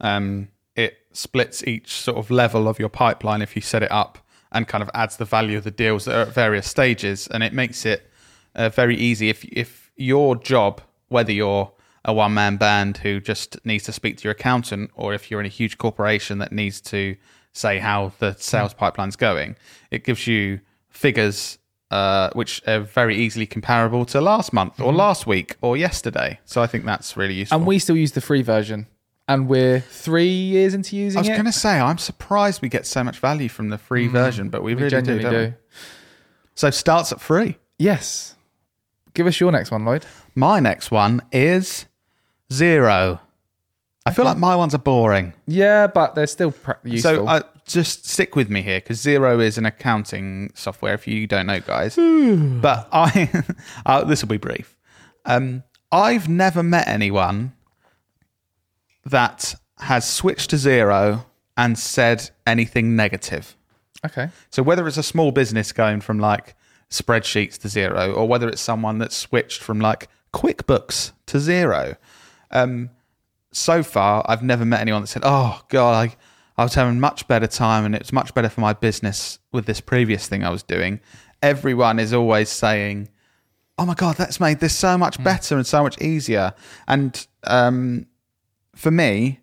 Um, 0.00 0.48
it 0.76 0.98
splits 1.12 1.62
each 1.64 1.92
sort 1.92 2.18
of 2.18 2.30
level 2.30 2.68
of 2.68 2.78
your 2.78 2.88
pipeline 2.88 3.42
if 3.42 3.54
you 3.54 3.62
set 3.62 3.82
it 3.82 3.92
up 3.92 4.18
and 4.50 4.66
kind 4.68 4.82
of 4.82 4.90
adds 4.94 5.16
the 5.16 5.24
value 5.24 5.58
of 5.58 5.64
the 5.64 5.70
deals 5.70 6.04
that 6.04 6.14
are 6.14 6.22
at 6.22 6.28
various 6.28 6.68
stages. 6.68 7.26
And 7.28 7.42
it 7.42 7.52
makes 7.52 7.84
it 7.84 8.10
uh, 8.54 8.68
very 8.68 8.96
easy. 8.96 9.28
If, 9.28 9.44
if 9.44 9.90
your 9.96 10.36
job, 10.36 10.80
whether 11.08 11.32
you're 11.32 11.72
a 12.04 12.12
one 12.12 12.34
man 12.34 12.56
band 12.56 12.98
who 12.98 13.20
just 13.20 13.64
needs 13.64 13.84
to 13.84 13.92
speak 13.92 14.18
to 14.18 14.24
your 14.24 14.32
accountant, 14.32 14.90
or 14.94 15.14
if 15.14 15.30
you're 15.30 15.40
in 15.40 15.46
a 15.46 15.50
huge 15.50 15.78
corporation 15.78 16.38
that 16.38 16.52
needs 16.52 16.80
to 16.82 17.16
say 17.52 17.78
how 17.78 18.12
the 18.18 18.34
sales 18.34 18.74
pipeline's 18.74 19.16
going, 19.16 19.56
it 19.90 20.04
gives 20.04 20.26
you 20.26 20.60
figures 20.88 21.58
uh, 21.90 22.30
which 22.32 22.60
are 22.66 22.80
very 22.80 23.16
easily 23.16 23.46
comparable 23.46 24.04
to 24.04 24.20
last 24.20 24.52
month 24.52 24.80
or 24.80 24.92
last 24.92 25.26
week 25.26 25.56
or 25.60 25.76
yesterday. 25.76 26.40
So 26.44 26.62
I 26.62 26.66
think 26.66 26.84
that's 26.84 27.16
really 27.16 27.34
useful. 27.34 27.58
and 27.58 27.66
we 27.66 27.78
still 27.78 27.96
use 27.96 28.12
the 28.12 28.20
free 28.20 28.42
version 28.42 28.86
and 29.28 29.48
we're 29.48 29.80
three 29.80 30.28
years 30.28 30.74
into 30.74 30.96
using 30.96 31.18
it. 31.18 31.26
I 31.26 31.30
was 31.30 31.38
going 31.38 31.44
to 31.46 31.52
say, 31.52 31.80
I'm 31.80 31.98
surprised 31.98 32.62
we 32.62 32.68
get 32.68 32.86
so 32.86 33.02
much 33.02 33.18
value 33.18 33.48
from 33.48 33.70
the 33.70 33.78
free 33.78 34.06
version, 34.06 34.50
but 34.50 34.62
we, 34.62 34.74
we 34.74 34.82
really 34.82 35.02
do, 35.02 35.18
do, 35.18 35.30
we? 35.30 35.52
So 36.54 36.70
starts 36.70 37.12
at 37.12 37.20
free. 37.20 37.56
yes 37.78 38.34
give 39.14 39.26
us 39.26 39.38
your 39.40 39.52
next 39.52 39.70
one 39.70 39.84
lloyd 39.84 40.04
My 40.34 40.60
next 40.60 40.90
one 40.90 41.22
is 41.32 41.86
Xero. 42.50 43.20
I 44.06 44.12
feel 44.12 44.24
like 44.24 44.36
my 44.36 44.54
ones 44.54 44.74
are 44.74 44.78
boring. 44.78 45.32
yeah 45.46 45.86
but 45.86 46.14
they're 46.14 46.26
still 46.26 46.54
useful 46.84 47.10
So 47.10 47.26
uh, 47.26 47.40
just 47.66 48.06
stick 48.06 48.36
with 48.36 48.50
me 48.50 48.60
here 48.60 48.78
because 48.78 49.02
Xero 49.02 49.42
is 49.42 49.56
an 49.56 49.64
accounting 49.66 50.52
software. 50.54 50.94
If 50.94 51.06
you 51.08 51.26
don't 51.26 51.46
know, 51.46 51.60
guys, 51.60 51.96
but 51.96 52.88
I 52.92 53.30
uh, 53.86 54.04
this 54.04 54.22
will 54.22 54.28
be 54.28 54.36
brief. 54.36 54.76
Um, 55.24 55.62
I've 55.90 56.28
never 56.28 56.62
met 56.62 56.86
anyone 56.86 57.53
that 59.06 59.54
has 59.78 60.08
switched 60.08 60.50
to 60.50 60.56
Xero 60.56 61.24
and 61.56 61.78
said 61.78 62.30
anything 62.46 62.96
negative. 62.96 63.56
okay 64.04 64.28
So 64.50 64.62
whether 64.62 64.86
it's 64.86 64.96
a 64.96 65.02
small 65.02 65.30
business 65.32 65.72
going 65.72 66.00
from 66.00 66.18
like 66.18 66.54
spreadsheets 66.90 67.58
to 67.58 67.68
Xero, 67.68 68.16
or 68.16 68.26
whether 68.28 68.48
it's 68.48 68.60
someone 68.60 68.98
that's 68.98 69.16
switched 69.16 69.62
from 69.62 69.80
like 69.80 70.08
QuickBooks 70.32 71.12
to 71.26 71.38
Xero. 71.38 71.96
Um, 72.50 72.90
so 73.52 73.82
far, 73.82 74.24
I've 74.26 74.42
never 74.42 74.64
met 74.64 74.80
anyone 74.80 75.02
that 75.02 75.08
said, 75.08 75.22
"Oh 75.24 75.60
God, 75.68 76.10
I, 76.10 76.16
I 76.60 76.64
was 76.64 76.74
having 76.74 77.00
much 77.00 77.26
better 77.28 77.46
time, 77.46 77.84
and 77.84 77.94
it's 77.94 78.12
much 78.12 78.34
better 78.34 78.48
for 78.48 78.60
my 78.60 78.72
business 78.72 79.38
with 79.52 79.66
this 79.66 79.80
previous 79.80 80.26
thing 80.28 80.44
I 80.44 80.50
was 80.50 80.62
doing." 80.62 81.00
Everyone 81.42 81.98
is 81.98 82.12
always 82.12 82.48
saying, 82.48 83.08
"Oh 83.78 83.86
my 83.86 83.94
God, 83.94 84.16
that's 84.16 84.40
made 84.40 84.60
this 84.60 84.74
so 84.74 84.98
much 84.98 85.22
better 85.22 85.56
and 85.56 85.66
so 85.66 85.82
much 85.82 86.00
easier." 86.00 86.54
And 86.88 87.26
um, 87.44 88.06
for 88.74 88.90
me, 88.90 89.40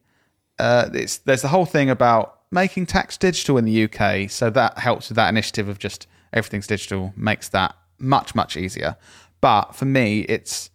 uh, 0.59 0.89
it's 0.93 1.17
there's 1.19 1.41
the 1.41 1.47
whole 1.49 1.65
thing 1.65 1.89
about 1.89 2.39
making 2.51 2.85
tax 2.85 3.17
digital 3.17 3.57
in 3.57 3.65
the 3.65 3.83
UK, 3.85 4.29
so 4.29 4.49
that 4.49 4.77
helps 4.79 5.09
with 5.09 5.15
that 5.15 5.29
initiative 5.29 5.67
of 5.69 5.79
just 5.79 6.07
everything's 6.33 6.67
digital, 6.67 7.13
makes 7.15 7.49
that 7.49 7.75
much 7.99 8.35
much 8.35 8.57
easier. 8.57 8.95
But 9.41 9.75
for 9.75 9.85
me, 9.85 10.21
it's 10.21 10.69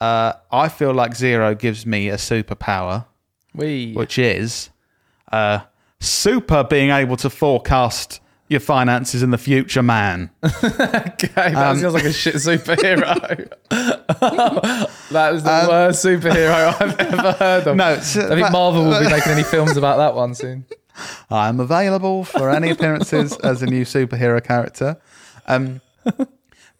uh, 0.00 0.34
I 0.50 0.68
feel 0.68 0.92
like 0.92 1.12
Xero 1.12 1.58
gives 1.58 1.86
me 1.86 2.08
a 2.08 2.16
superpower, 2.16 3.06
We 3.54 3.92
which 3.94 4.18
is 4.18 4.70
uh, 5.32 5.60
super 6.00 6.64
being 6.64 6.90
able 6.90 7.16
to 7.18 7.30
forecast 7.30 8.20
your 8.48 8.60
finances 8.60 9.22
in 9.22 9.30
the 9.30 9.38
future, 9.38 9.82
man. 9.82 10.30
Okay, 10.44 11.28
that 11.34 11.56
Um, 11.56 11.78
sounds 11.78 11.94
like 11.94 12.04
a 12.04 12.12
shit 12.12 12.34
superhero. 12.34 13.50
that 14.20 15.30
was 15.32 15.42
the 15.42 15.50
Um, 15.62 15.68
worst 15.68 16.04
superhero 16.04 16.80
I've 16.80 16.98
ever 17.00 17.32
heard 17.32 17.66
of. 17.66 17.76
No, 17.82 17.92
I 17.94 17.96
think 18.00 18.50
Marvel 18.52 18.84
will 18.84 19.00
be 19.00 19.08
making 19.08 19.32
any 19.32 19.42
films 19.44 19.76
about 19.76 19.96
that 19.98 20.14
one 20.14 20.34
soon. 20.34 20.64
I'm 21.30 21.58
available 21.60 22.24
for 22.24 22.50
any 22.50 22.70
appearances 22.70 23.36
as 23.38 23.62
a 23.62 23.66
new 23.66 23.84
superhero 23.84 24.42
character. 24.44 24.98
Um, 25.46 25.80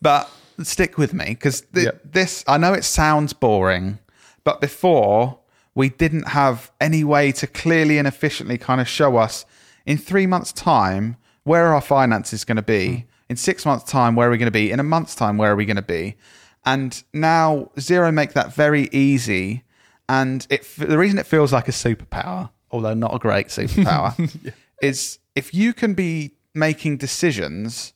but 0.01 0.31
stick 0.63 0.99
with 0.99 1.15
me 1.15 1.27
because 1.27 1.63
th- 1.75 1.87
Yep. 1.87 2.01
this, 2.13 2.45
I 2.47 2.59
know 2.59 2.73
it 2.75 2.85
sounds 2.85 3.33
boring, 3.33 3.99
but 4.45 4.61
before 4.61 5.39
we 5.75 5.89
didn't 5.89 6.29
have 6.29 6.71
any 6.81 7.03
way 7.05 7.33
to 7.33 7.47
clearly 7.47 7.97
and 7.99 8.07
efficiently 8.07 8.59
kind 8.59 8.81
of 8.81 8.87
show 8.89 9.17
us 9.17 9.47
in 9.87 9.97
three 9.97 10.27
months' 10.27 10.53
time 10.53 11.17
where 11.45 11.67
are 11.69 11.75
our 11.75 11.81
finances 11.81 12.45
going 12.45 12.57
to 12.57 12.63
be, 12.63 13.07
in 13.29 13.37
six 13.37 13.65
months' 13.65 13.91
time, 13.91 14.15
where 14.15 14.29
are 14.29 14.31
we 14.31 14.37
going 14.39 14.47
to 14.47 14.51
be, 14.53 14.71
in 14.71 14.79
a 14.79 14.83
month's 14.85 15.15
time, 15.15 15.39
where 15.39 15.51
are 15.51 15.57
we 15.57 15.65
going 15.65 15.77
to 15.77 15.83
be. 15.83 16.15
And 16.65 17.03
now 17.13 17.71
Xero 17.77 18.13
make 18.13 18.35
that 18.35 18.55
very 18.55 18.89
easy. 18.93 19.65
And 20.09 20.47
it, 20.51 20.67
the 20.77 20.99
reason 20.99 21.19
it 21.19 21.27
feels 21.27 21.53
like 21.53 21.69
a 21.69 21.73
superpower, 21.73 22.51
although 22.71 22.95
not 22.95 23.15
a 23.15 23.19
great 23.19 23.47
superpower, 23.59 24.55
is 24.81 25.19
if 25.35 25.55
you 25.55 25.73
can 25.73 25.95
be 25.95 26.33
making 26.55 26.99
decisions 26.99 27.93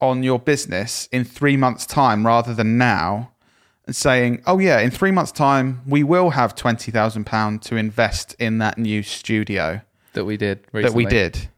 on 0.00 0.22
your 0.22 0.38
business 0.38 1.08
in 1.10 1.24
three 1.24 1.56
months' 1.56 1.86
time 1.86 2.26
rather 2.26 2.54
than 2.54 2.78
now, 2.78 3.32
and 3.86 3.94
saying, 3.94 4.42
"Oh 4.46 4.58
yeah, 4.58 4.80
in 4.80 4.90
three 4.90 5.10
months' 5.12 5.32
time 5.32 5.80
we 5.86 6.02
will 6.02 6.30
have 6.30 6.54
twenty 6.54 6.90
thousand 6.90 7.24
pound 7.24 7.62
to 7.62 7.76
invest 7.76 8.34
in 8.38 8.58
that 8.58 8.78
new 8.78 9.02
studio 9.02 9.80
That 10.14 10.24
we 10.24 10.36
did 10.36 10.66
recently. 10.72 10.82
that 10.82 10.96
we 10.96 11.04
did." 11.06 11.48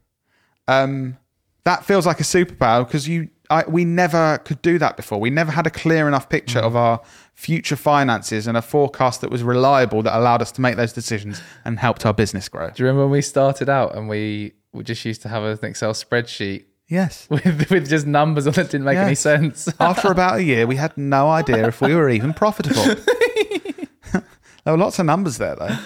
Um, 0.67 1.17
that 1.63 1.85
feels 1.85 2.05
like 2.05 2.19
a 2.19 2.23
superpower 2.23 2.85
because 2.85 3.07
you, 3.07 3.29
I, 3.49 3.63
we 3.67 3.83
never 3.83 4.37
could 4.39 4.61
do 4.61 4.77
that 4.77 4.95
before. 4.95 5.19
We 5.19 5.31
never 5.31 5.51
had 5.51 5.65
a 5.65 5.71
clear 5.71 6.07
enough 6.07 6.29
picture 6.29 6.59
of 6.59 6.73
mm. 6.73 6.77
our 6.77 7.01
future 7.33 7.75
finances 7.75 8.45
and 8.45 8.55
a 8.55 8.61
forecast 8.61 9.21
that 9.21 9.31
was 9.31 9.41
reliable 9.41 10.03
that 10.03 10.17
allowed 10.17 10.41
us 10.41 10.51
to 10.53 10.61
make 10.61 10.75
those 10.75 10.93
decisions 10.93 11.41
and 11.65 11.79
helped 11.79 12.05
our 12.05 12.13
business 12.13 12.47
grow. 12.47 12.69
Do 12.69 12.83
you 12.83 12.87
remember 12.87 13.05
when 13.05 13.11
we 13.11 13.21
started 13.21 13.69
out 13.69 13.95
and 13.95 14.07
we, 14.07 14.53
we 14.71 14.83
just 14.83 15.03
used 15.03 15.21
to 15.23 15.29
have 15.29 15.43
an 15.43 15.57
Excel 15.63 15.93
spreadsheet 15.93 16.65
Yes. 16.89 17.27
with, 17.29 17.69
with 17.69 17.87
just 17.87 18.05
numbers 18.07 18.47
on 18.47 18.53
it 18.53 18.55
that 18.55 18.71
didn't 18.71 18.85
make 18.85 18.97
any 18.97 19.15
sense? 19.15 19.69
After 19.79 20.11
about 20.11 20.39
a 20.39 20.43
year, 20.43 20.67
we 20.67 20.75
had 20.75 20.97
no 20.97 21.29
idea 21.29 21.67
if 21.67 21.81
we 21.81 21.93
were 21.93 22.09
even 22.09 22.33
profitable. 22.33 22.83
there 24.11 24.23
were 24.65 24.77
lots 24.77 24.97
of 24.99 25.05
numbers 25.05 25.37
there, 25.37 25.55
though. 25.55 25.77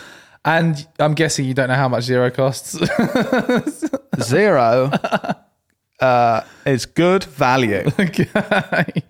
And 0.45 0.87
I'm 0.99 1.13
guessing 1.13 1.45
you 1.45 1.53
don't 1.53 1.67
know 1.67 1.75
how 1.75 1.89
much 1.89 2.05
Xero 2.05 2.33
costs. 2.33 2.75
Xero 4.15 5.42
uh, 6.03 6.43
is 6.65 6.85
good 6.85 7.23
value. 7.23 7.89
Okay. 7.99 9.03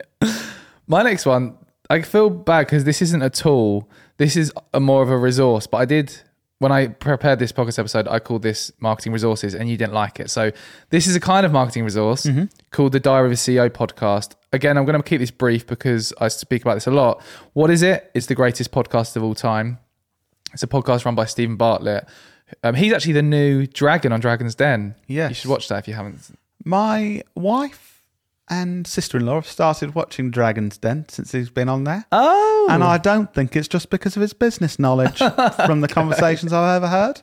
My 0.85 1.01
next 1.01 1.25
one, 1.25 1.57
I 1.89 2.01
feel 2.01 2.29
bad 2.29 2.67
because 2.67 2.83
this 2.83 3.01
isn't 3.01 3.21
a 3.21 3.29
tool. 3.29 3.89
This 4.17 4.35
is 4.35 4.51
a 4.73 4.79
more 4.79 5.01
of 5.01 5.09
a 5.09 5.17
resource. 5.17 5.65
But 5.65 5.77
I 5.77 5.85
did 5.85 6.21
when 6.59 6.71
I 6.71 6.87
prepared 6.87 7.39
this 7.39 7.51
podcast 7.51 7.79
episode, 7.79 8.07
I 8.07 8.19
called 8.19 8.41
this 8.43 8.71
marketing 8.79 9.11
resources, 9.11 9.55
and 9.55 9.69
you 9.69 9.75
didn't 9.77 9.93
like 9.93 10.19
it. 10.19 10.29
So 10.29 10.51
this 10.91 11.07
is 11.07 11.15
a 11.15 11.19
kind 11.19 11.45
of 11.45 11.51
marketing 11.51 11.83
resource 11.83 12.27
called 12.71 12.91
the 12.91 12.99
Diary 12.99 13.27
of 13.27 13.31
a 13.33 13.35
CEO 13.35 13.69
podcast. 13.69 14.35
Again, 14.51 14.77
I'm 14.77 14.85
going 14.85 15.01
to 15.01 15.03
keep 15.03 15.19
this 15.19 15.31
brief 15.31 15.65
because 15.65 16.13
I 16.19 16.27
speak 16.27 16.61
about 16.61 16.75
this 16.75 16.87
a 16.87 16.91
lot. 16.91 17.21
What 17.53 17.69
is 17.69 17.81
it? 17.81 18.11
It's 18.13 18.27
the 18.27 18.35
greatest 18.35 18.71
podcast 18.71 19.15
of 19.15 19.23
all 19.23 19.35
time. 19.35 19.79
It's 20.53 20.63
a 20.63 20.67
podcast 20.67 21.05
run 21.05 21.15
by 21.15 21.25
Steven 21.25 21.55
Bartlett. 21.57 22.07
Um, 22.63 22.75
he's 22.75 22.93
actually 22.93 23.13
the 23.13 23.23
new 23.23 23.65
dragon 23.67 24.11
on 24.11 24.19
Dragon's 24.19 24.55
Den. 24.55 24.95
Yeah, 25.07 25.29
you 25.29 25.35
should 25.35 25.49
watch 25.49 25.67
that 25.69 25.79
if 25.79 25.87
you 25.87 25.95
haven't. 25.95 26.37
My 26.63 27.23
wife 27.35 28.01
and 28.49 28.85
sister 28.85 29.17
in 29.17 29.25
law 29.25 29.35
have 29.35 29.47
started 29.47 29.95
watching 29.95 30.29
Dragon's 30.31 30.77
Den 30.77 31.05
since 31.09 31.31
he's 31.31 31.49
been 31.49 31.69
on 31.69 31.83
there. 31.85 32.05
Oh, 32.11 32.67
And 32.69 32.83
I 32.83 32.97
don't 32.97 33.33
think 33.33 33.55
it's 33.55 33.67
just 33.67 33.89
because 33.89 34.15
of 34.15 34.21
his 34.21 34.33
business 34.33 34.77
knowledge 34.79 35.17
from 35.65 35.81
the 35.81 35.87
conversations 35.87 36.53
I've 36.53 36.75
ever 36.83 36.87
heard. 36.87 37.21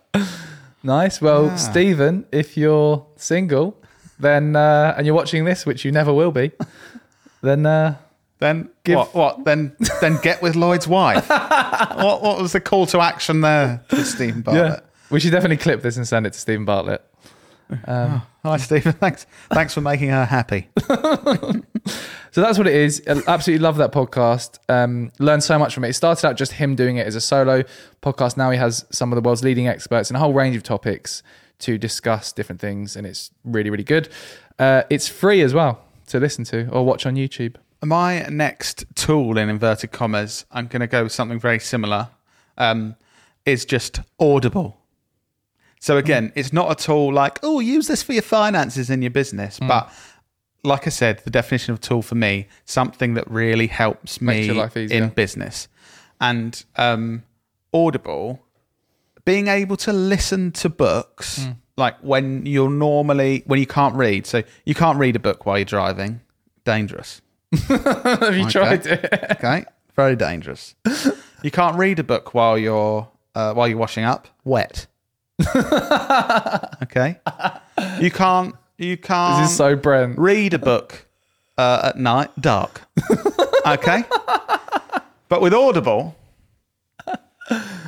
Nice. 0.83 1.21
Well, 1.21 1.57
Steven, 1.59 2.27
if 2.33 2.57
you're 2.57 3.07
single, 3.17 3.77
then 4.19 4.57
uh, 4.57 4.95
and 4.97 5.07
you're 5.07 5.15
watching 5.15 5.45
this, 5.45 5.65
which 5.67 5.85
you 5.85 5.93
never 5.93 6.13
will 6.13 6.33
be, 6.33 6.53
then 7.43 7.67
uh, 7.67 7.97
Then 8.39 8.71
Give- 8.85 8.97
what? 8.97 9.15
What? 9.15 9.45
Then 9.45 9.77
then 10.01 10.19
get 10.23 10.41
with 10.43 10.57
Lloyd's 10.57 10.89
wife. 10.89 11.29
what? 11.29 12.23
What 12.23 12.41
was 12.41 12.53
the 12.53 12.61
call 12.61 12.87
to 12.87 13.01
action 13.01 13.43
there 13.43 13.83
for 13.89 13.97
Steven 14.05 14.41
Bartlett? 14.43 14.81
Yeah. 14.81 14.81
we 15.11 15.21
should 15.21 15.33
definitely 15.33 15.59
clip 15.59 15.83
this 15.83 15.97
and 15.99 16.09
send 16.09 16.27
it 16.27 16.33
to 16.33 16.39
Steven 16.39 16.65
Bartlett. 16.65 17.05
Um, 17.87 18.23
Hi, 18.45 18.57
Steven. 18.59 18.93
Thanks. 18.93 19.27
Thanks 19.51 19.75
for 19.75 19.81
making 19.81 20.09
her 20.09 20.25
happy. 20.25 20.69
So 22.33 22.41
that's 22.43 22.59
what 22.59 22.69
it 22.69 22.75
is. 22.75 23.03
Absolutely 23.07 23.59
love 23.59 23.77
that 23.79 23.91
podcast. 23.91 24.59
Um, 24.69 25.11
learned 25.19 25.43
so 25.43 25.59
much 25.59 25.75
from 25.75 25.85
it. 25.85 25.89
It 25.89 25.93
started 25.95 26.25
out 26.29 26.37
just 26.37 26.53
him 26.53 26.77
doing 26.77 26.97
it 26.97 27.07
as 27.07 27.17
a 27.17 27.21
solo 27.21 27.65
podcast. 28.03 28.37
Now 28.37 28.51
he 28.53 28.59
has 28.59 28.85
some 28.91 29.13
of 29.13 29.17
the 29.17 29.27
world's 29.27 29.43
leading 29.43 29.67
experts 29.67 30.11
and 30.11 30.17
a 30.17 30.21
whole 30.21 30.33
range 30.33 30.55
of 30.55 30.63
topics 30.63 31.25
to 31.61 31.77
discuss 31.77 32.33
different 32.33 32.61
things, 32.61 32.95
and 32.95 33.07
it's 33.07 33.33
really, 33.45 33.69
really 33.69 33.85
good. 33.85 34.09
Uh, 34.59 34.85
it's 34.91 35.09
free 35.09 35.43
as 35.43 35.53
well 35.53 35.83
to 36.07 36.21
listen 36.21 36.45
to 36.45 36.69
or 36.71 36.87
watch 36.87 37.05
on 37.05 37.17
YouTube. 37.17 37.57
My 37.85 38.21
next 38.29 38.85
tool, 38.95 39.37
in 39.37 39.49
inverted 39.49 39.91
commas, 39.91 40.45
I'm 40.53 40.69
going 40.69 40.81
to 40.81 40.87
go 40.87 41.03
with 41.03 41.13
something 41.13 41.41
very 41.41 41.59
similar, 41.59 42.11
um, 42.59 42.95
is 43.45 43.65
just 43.65 44.01
Audible. 44.21 44.80
So 45.81 45.97
again, 45.97 46.31
it's 46.37 46.53
not 46.53 46.71
at 46.71 46.89
all 46.89 47.13
like, 47.13 47.39
oh, 47.43 47.59
use 47.61 47.87
this 47.89 48.03
for 48.03 48.13
your 48.13 48.23
finances 48.23 48.91
in 48.91 49.01
your 49.03 49.11
business. 49.11 49.59
But 49.59 49.91
like 50.63 50.87
I 50.87 50.91
said, 50.91 51.21
the 51.25 51.31
definition 51.31 51.73
of 51.73 51.81
tool 51.81 52.03
for 52.03 52.15
me, 52.17 52.49
something 52.67 53.15
that 53.15 53.29
really 53.31 53.67
helps 53.67 54.21
Makes 54.21 54.41
me 54.41 54.47
your 54.47 54.55
life 54.57 54.77
easier. 54.77 55.03
in 55.03 55.09
business. 55.09 55.69
And 56.21 56.63
um, 56.77 57.23
Audible, 57.73 58.41
being 59.25 59.49
able 59.49 59.77
to 59.79 59.93
listen 59.93 60.53
to 60.53 60.69
books, 60.69 61.45
Hmm. 61.45 61.51
like 61.79 61.97
when 62.03 62.45
you're 62.45 62.69
normally, 62.71 63.43
when 63.47 63.59
you 63.59 63.67
can't 63.67 63.95
read. 63.97 64.27
So 64.27 64.43
you 64.67 64.75
can't 64.75 64.99
read 64.99 65.17
a 65.17 65.21
book 65.21 65.47
while 65.47 65.57
you're 65.57 65.65
driving. 65.65 66.21
Dangerous. 66.65 67.23
Have 67.69 68.37
you 68.37 68.49
tried 68.51 68.85
it? 68.87 69.09
Okay, 69.33 69.65
very 69.97 70.15
dangerous. 70.15 70.75
You 71.43 71.51
can't 71.51 71.77
read 71.77 71.99
a 71.99 72.05
book 72.05 72.35
while 72.35 72.59
you're 72.59 73.09
uh, 73.35 73.55
while 73.55 73.67
you're 73.67 73.79
washing 73.79 74.05
up. 74.05 74.29
Wet. 74.45 74.87
okay. 76.83 77.19
You 78.01 78.11
can't. 78.11 78.55
You 78.79 78.97
can't 78.97 79.43
This 79.43 79.51
is 79.51 79.57
so 79.57 79.77
Brent. 79.77 80.19
read 80.19 80.55
a 80.55 80.59
book 80.59 81.07
uh, 81.59 81.91
at 81.91 81.99
night. 81.99 82.31
Dark. 82.41 82.83
okay. 83.67 84.05
But 85.29 85.41
with 85.41 85.55
Audible, 85.55 86.17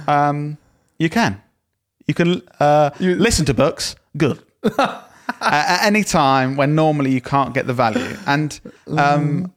um, 0.06 0.58
you 0.98 1.08
can. 1.08 1.42
You 2.06 2.14
can 2.14 2.42
uh, 2.60 2.90
listen 3.00 3.46
to 3.46 3.54
books. 3.54 3.96
Good. 4.16 4.42
at, 4.78 5.08
at 5.40 5.84
any 5.84 6.04
time 6.04 6.56
when 6.56 6.74
normally 6.74 7.10
you 7.10 7.20
can't 7.20 7.54
get 7.54 7.66
the 7.66 7.74
value, 7.74 8.16
and 8.26 8.60
um, 8.96 9.52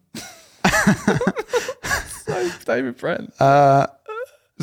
David 2.65 2.97
Brent. 2.97 3.33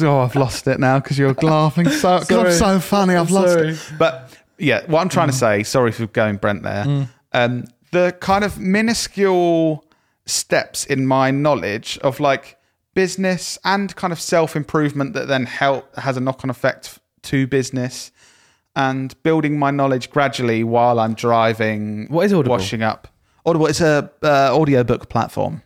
Oh, 0.00 0.20
I've 0.20 0.34
lost 0.34 0.66
it 0.68 0.80
now 0.80 0.98
because 1.00 1.18
you're 1.18 1.34
laughing 1.34 1.88
so. 1.88 2.18
Cause 2.20 2.30
I'm 2.32 2.52
so 2.52 2.80
funny. 2.80 3.14
I've 3.14 3.30
lost 3.30 3.52
Sorry. 3.52 3.68
it. 3.70 3.92
But 3.98 4.30
yeah, 4.58 4.84
what 4.86 5.00
I'm 5.00 5.08
trying 5.08 5.28
to 5.28 5.34
say. 5.34 5.62
Sorry 5.62 5.92
for 5.92 6.06
going 6.06 6.36
Brent 6.36 6.62
there. 6.62 7.08
Um, 7.32 7.64
the 7.90 8.16
kind 8.20 8.42
of 8.44 8.58
minuscule 8.58 9.84
steps 10.24 10.86
in 10.86 11.06
my 11.06 11.30
knowledge 11.30 11.98
of 12.02 12.20
like 12.20 12.56
business 12.94 13.58
and 13.64 13.94
kind 13.96 14.12
of 14.12 14.20
self 14.20 14.56
improvement 14.56 15.12
that 15.14 15.28
then 15.28 15.44
help 15.46 15.94
has 15.96 16.16
a 16.16 16.20
knock 16.20 16.42
on 16.44 16.50
effect 16.50 16.98
to 17.24 17.46
business. 17.46 18.12
And 18.74 19.14
building 19.22 19.58
my 19.58 19.70
knowledge 19.70 20.08
gradually 20.10 20.64
while 20.64 20.98
I'm 20.98 21.12
driving, 21.12 22.06
What 22.08 22.24
is 22.24 22.32
Audible? 22.32 22.52
washing 22.52 22.82
up. 22.82 23.06
Audible, 23.44 23.66
it's 23.66 23.82
a 23.82 24.10
uh, 24.22 24.48
audiobook 24.56 25.10
platform. 25.10 25.60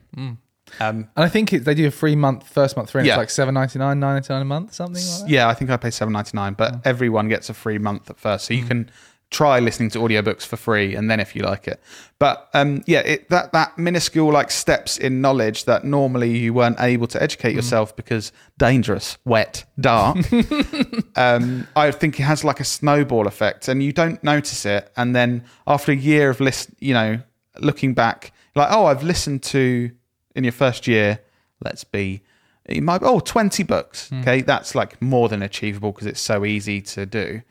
Um, 0.80 1.08
And 1.16 1.24
I 1.24 1.28
think 1.28 1.52
it, 1.52 1.64
they 1.64 1.74
do 1.74 1.86
a 1.86 1.90
free 1.90 2.16
month, 2.16 2.48
first 2.48 2.76
month 2.76 2.90
free. 2.90 3.00
And 3.00 3.06
Yeah. 3.06 3.14
It's 3.14 3.18
like 3.18 3.30
seven 3.30 3.54
ninety 3.54 3.78
nine, 3.78 4.00
nine 4.00 4.14
ninety 4.14 4.32
nine 4.32 4.42
a 4.42 4.46
month, 4.46 4.74
something 4.74 5.02
like 5.02 5.20
that. 5.20 5.28
yeah, 5.28 5.48
I 5.48 5.54
think 5.54 5.70
I 5.70 5.76
pay 5.76 5.90
seven 5.90 6.12
ninety 6.12 6.32
nine, 6.34 6.54
but 6.54 6.84
everyone 6.84 7.28
gets 7.28 7.48
a 7.48 7.54
free 7.54 7.78
month 7.78 8.10
at 8.10 8.18
first, 8.18 8.46
so 8.46 8.54
you 8.54 8.64
can 8.64 8.90
try 9.28 9.58
listening 9.58 9.90
to 9.90 9.98
audiobooks 9.98 10.46
for 10.46 10.56
free, 10.56 10.94
and 10.94 11.10
then 11.10 11.18
if 11.18 11.34
you 11.34 11.42
like 11.42 11.66
it. 11.66 11.80
But 12.18 12.48
um, 12.54 12.82
yeah, 12.86 13.00
it, 13.00 13.28
that 13.30 13.52
that 13.52 13.76
minuscule 13.76 14.32
like 14.32 14.50
steps 14.50 14.98
in 14.98 15.20
knowledge 15.20 15.64
that 15.64 15.84
normally 15.84 16.36
you 16.36 16.54
weren't 16.54 16.80
able 16.80 17.06
to 17.08 17.20
educate 17.22 17.54
yourself 17.54 17.94
because 17.96 18.30
dangerous, 18.58 19.18
wet, 19.24 19.64
dark. 19.80 20.18
um, 21.16 21.66
I 21.76 21.90
think 21.90 22.18
it 22.20 22.22
has 22.24 22.44
like 22.44 22.60
a 22.60 22.64
snowball 22.64 23.26
effect, 23.26 23.68
and 23.68 23.82
you 23.82 23.92
don't 23.92 24.22
notice 24.22 24.64
it, 24.64 24.92
and 24.96 25.14
then 25.14 25.44
after 25.66 25.92
a 25.92 25.96
year 25.96 26.30
of 26.30 26.40
list, 26.40 26.70
you 26.78 26.94
know, 26.94 27.20
looking 27.60 27.94
back, 27.94 28.32
like 28.54 28.68
oh, 28.70 28.86
I've 28.86 29.02
listened 29.02 29.42
to 29.44 29.90
in 30.36 30.44
your 30.44 30.52
first 30.52 30.86
year. 30.86 31.20
Let's 31.64 31.82
be 31.82 32.22
it 32.66 32.82
might 32.82 33.02
oh 33.02 33.20
20 33.20 33.62
books 33.62 34.08
hmm. 34.08 34.20
okay? 34.20 34.42
That's 34.42 34.74
like 34.74 35.00
more 35.00 35.28
than 35.28 35.42
achievable 35.42 35.92
because 35.92 36.06
it's 36.06 36.20
so 36.20 36.44
easy 36.44 36.80
to 36.82 37.06
do. 37.06 37.42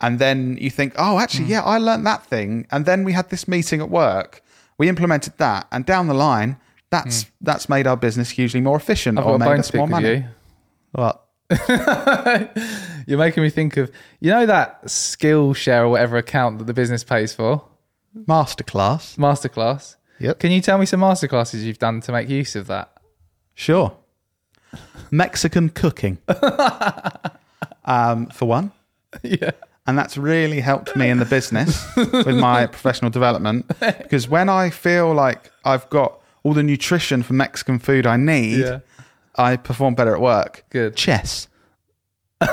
And 0.00 0.18
then 0.18 0.56
you 0.60 0.70
think 0.70 0.94
oh 0.96 1.18
actually 1.18 1.46
hmm. 1.46 1.52
yeah 1.52 1.62
i 1.62 1.78
learned 1.78 2.06
that 2.06 2.24
thing. 2.26 2.66
And 2.70 2.86
then 2.86 3.04
we 3.04 3.12
had 3.12 3.30
this 3.30 3.48
meeting 3.48 3.80
at 3.80 3.90
work. 3.90 4.42
We 4.76 4.88
implemented 4.88 5.38
that. 5.38 5.66
And 5.72 5.86
down 5.86 6.06
the 6.06 6.14
line 6.14 6.58
that's 6.90 7.24
hmm. 7.24 7.28
that's 7.40 7.68
made 7.68 7.86
our 7.86 7.96
business 7.96 8.30
hugely 8.30 8.60
more 8.60 8.76
efficient 8.76 9.18
I've 9.18 9.26
or 9.26 9.38
made 9.38 9.58
us 9.58 9.72
more 9.72 9.88
money. 9.88 10.08
you. 10.08 10.24
what? 10.92 11.20
You're 13.06 13.18
making 13.18 13.42
me 13.42 13.50
think 13.50 13.76
of 13.76 13.90
you 14.20 14.30
know 14.30 14.46
that 14.46 14.84
Skillshare 14.84 15.82
or 15.82 15.88
whatever 15.90 16.16
account 16.16 16.58
that 16.58 16.64
the 16.64 16.74
business 16.74 17.04
pays 17.04 17.34
for, 17.34 17.64
masterclass. 18.16 19.16
Masterclass. 19.16 19.96
Yep. 20.20 20.38
Can 20.38 20.50
you 20.52 20.60
tell 20.60 20.78
me 20.78 20.86
some 20.86 21.00
masterclasses 21.00 21.62
you've 21.62 21.78
done 21.78 22.00
to 22.02 22.12
make 22.12 22.28
use 22.28 22.54
of 22.56 22.66
that? 22.68 22.90
sure 23.56 23.96
mexican 25.12 25.68
cooking 25.68 26.18
um 27.84 28.26
for 28.26 28.46
one 28.46 28.72
yeah. 29.22 29.52
and 29.86 29.96
that's 29.96 30.16
really 30.18 30.58
helped 30.60 30.96
me 30.96 31.08
in 31.08 31.18
the 31.18 31.24
business 31.24 31.86
with 31.96 32.36
my 32.36 32.66
professional 32.76 33.12
development 33.12 33.64
because 33.78 34.26
when 34.28 34.48
I 34.48 34.70
feel 34.70 35.14
like 35.14 35.52
I've 35.64 35.88
got 35.90 36.18
all 36.42 36.52
the 36.52 36.64
nutrition 36.64 37.22
for 37.22 37.34
Mexican 37.34 37.78
food 37.78 38.06
I 38.06 38.16
need, 38.16 38.58
Yeah. 38.58 38.80
I 39.36 39.56
perform 39.56 39.94
better 39.94 40.14
at 40.14 40.20
work. 40.20 40.64
Good. 40.70 40.96
Chess 40.96 41.46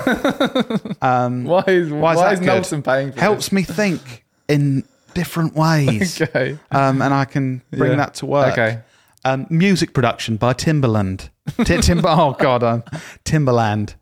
um, 1.02 1.46
Why 1.46 1.64
is 1.68 1.90
why, 1.92 2.14
is 2.14 2.20
that 2.20 2.34
is 2.34 2.40
good? 2.40 2.46
Nelson 2.46 2.84
paying 2.84 3.12
for 3.12 3.20
helps 3.20 3.52
me 3.52 3.64
think 3.64 4.24
in 4.48 4.84
different 5.14 5.56
ways. 5.56 6.22
Okay. 6.22 6.58
um, 6.72 7.02
and 7.02 7.14
I 7.14 7.26
can 7.26 7.62
bring 7.72 7.92
Yeah. 7.92 7.98
that 7.98 8.14
to 8.16 8.26
work. 8.26 8.54
Okay. 8.54 8.80
Um, 9.24 9.46
music 9.50 9.94
production 9.94 10.38
by 10.38 10.54
Timbaland. 10.54 11.30
Ti- 11.66 11.82
Timber. 11.82 12.08
oh 12.10 12.36
God, 12.40 12.64
um, 12.64 12.84
Timbaland. 13.26 13.96